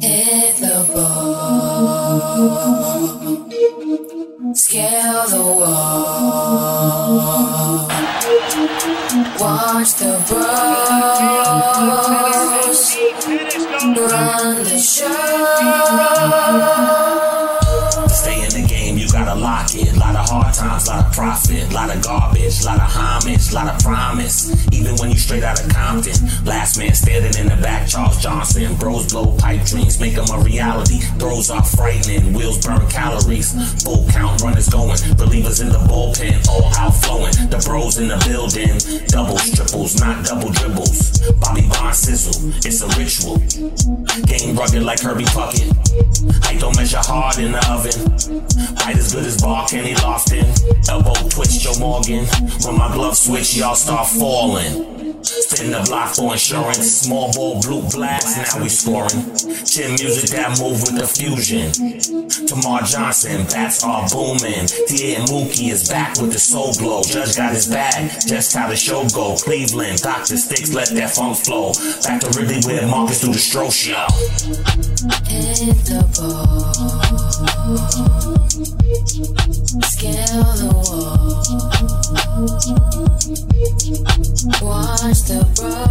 Hit 0.00 0.56
the 0.56 0.90
ball. 0.94 2.20
Scale 4.52 5.28
the 5.28 5.42
wall. 5.42 5.60
Watch 9.38 9.94
the 9.94 10.18
bros. 10.26 10.40
Run 13.96 14.64
the 14.64 14.78
show. 14.78 17.09
Times, 20.60 20.86
lot 20.88 21.06
of 21.06 21.12
profit, 21.12 21.72
lot 21.72 21.94
of 21.94 22.02
garbage, 22.02 22.64
lot 22.64 22.76
of 22.76 22.88
homage, 22.92 23.52
lot 23.52 23.68
of 23.72 23.80
promise. 23.82 24.52
Even 24.72 24.94
when 24.96 25.10
you 25.10 25.16
straight 25.16 25.42
out 25.42 25.58
of 25.58 25.68
Compton, 25.72 26.14
last 26.44 26.78
man 26.78 26.94
standing 26.94 27.32
in 27.40 27.48
the 27.48 27.60
back, 27.62 27.88
Charles 27.88 28.20
Johnson. 28.20 28.74
Bros 28.76 29.10
blow 29.10 29.36
pipe 29.38 29.64
dreams, 29.64 29.98
make 29.98 30.14
them 30.14 30.28
a 30.32 30.38
reality. 30.44 30.98
Throws 31.18 31.50
are 31.50 31.64
frightening, 31.64 32.34
wheels 32.34 32.64
burn 32.64 32.86
calories. 32.88 33.52
Full 33.84 34.06
count 34.10 34.42
runners 34.42 34.68
going, 34.68 34.98
believers 35.16 35.60
in 35.60 35.70
the 35.70 35.80
bullpen, 35.88 36.46
all 36.48 36.70
outflowing. 36.76 37.32
The 37.48 37.62
bros 37.64 37.98
in 37.98 38.08
the 38.08 38.20
building, 38.28 38.76
doubles, 39.08 39.50
triples, 39.50 39.98
not 39.98 40.24
double 40.26 40.52
dribbles. 40.52 41.20
Bobby 41.40 41.66
Bond 41.68 41.96
sizzle, 41.96 42.52
it's 42.64 42.82
a 42.82 42.88
ritual. 43.00 43.38
Game 44.26 44.56
rugged 44.56 44.82
like 44.82 45.00
Herbie 45.00 45.24
Puckett. 45.24 45.89
Height 46.42 46.60
don't 46.60 46.76
measure 46.76 46.98
hard 46.98 47.38
in 47.38 47.52
the 47.52 47.62
oven. 47.70 48.76
Height 48.78 48.96
as 48.96 49.12
good 49.12 49.24
as 49.24 49.40
ball 49.40 49.66
Kenny 49.66 49.94
Lofton. 49.94 50.46
Elbow 50.88 51.14
twitch 51.28 51.60
Joe 51.60 51.78
Morgan. 51.78 52.26
When 52.64 52.78
my 52.78 52.92
glove 52.92 53.16
switch, 53.16 53.56
y'all 53.56 53.74
start 53.74 54.08
falling. 54.08 55.00
Spin 55.22 55.70
the 55.70 55.82
block 55.86 56.14
for 56.14 56.32
insurance. 56.32 57.02
Small 57.02 57.32
ball, 57.32 57.60
blue 57.60 57.82
blast, 57.90 58.36
now 58.36 58.62
we 58.62 58.68
scoring. 58.68 59.34
Chin 59.64 59.94
music 59.98 60.30
that 60.30 60.58
move 60.60 60.80
with 60.82 60.96
the 60.98 61.06
fusion. 61.06 61.70
Termarr 62.46 62.90
Johnson, 62.90 63.46
bats 63.46 63.84
are 63.84 64.08
booming. 64.08 64.66
Tia 64.88 65.18
and 65.18 65.28
Mookie 65.28 65.70
is 65.70 65.88
back 65.88 66.18
with 66.20 66.32
the 66.32 66.38
soul 66.38 66.72
glow. 66.74 67.02
Judge 67.02 67.36
got 67.36 67.52
his 67.52 67.66
bag, 67.68 68.10
just 68.26 68.56
how 68.56 68.68
the 68.68 68.76
show 68.76 69.06
go. 69.10 69.36
Cleveland, 69.36 70.02
Dr. 70.02 70.36
Sticks, 70.36 70.72
let 70.72 70.88
that 70.90 71.10
funk 71.10 71.36
flow. 71.36 71.72
Back 72.02 72.20
to 72.22 72.28
Ridley 72.38 72.60
with 72.64 72.88
Marcus 72.88 73.20
through 73.20 73.34
the 73.34 73.38
stroke 73.38 73.72
show. 73.72 74.06
Hit 75.00 75.78
the 75.86 76.04
ball. 76.14 76.74
Scale 79.82 80.52
the 80.60 80.68
wall. 80.76 81.40
Watch 84.60 85.20
the 85.24 85.40
bros. 85.56 85.90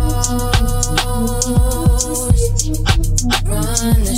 Run 3.45 3.97
the 4.03 4.15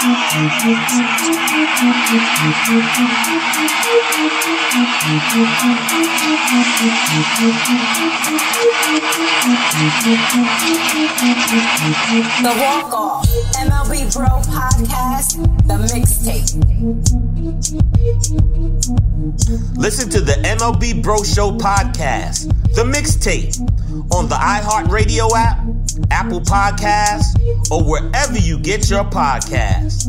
The 0.00 0.06
Walk 12.56 12.94
Off, 12.94 13.28
MLB 13.56 14.10
Bro 14.14 14.28
Podcast, 14.48 15.36
The 15.66 15.76
Mixtape. 15.92 16.48
Listen 19.76 20.08
to 20.08 20.22
the 20.22 20.32
MLB 20.32 21.02
Bro 21.02 21.24
Show 21.24 21.50
podcast, 21.58 22.46
The 22.74 22.84
Mixtape, 22.84 23.60
on 24.14 24.30
the 24.30 24.36
iHeartRadio 24.36 25.30
app, 25.36 25.58
Apple 26.10 26.40
Podcasts, 26.40 27.36
or 27.70 27.82
wherever 27.84 28.38
you 28.38 28.58
get 28.58 28.90
your 28.90 29.04
podcasts. 29.04 30.08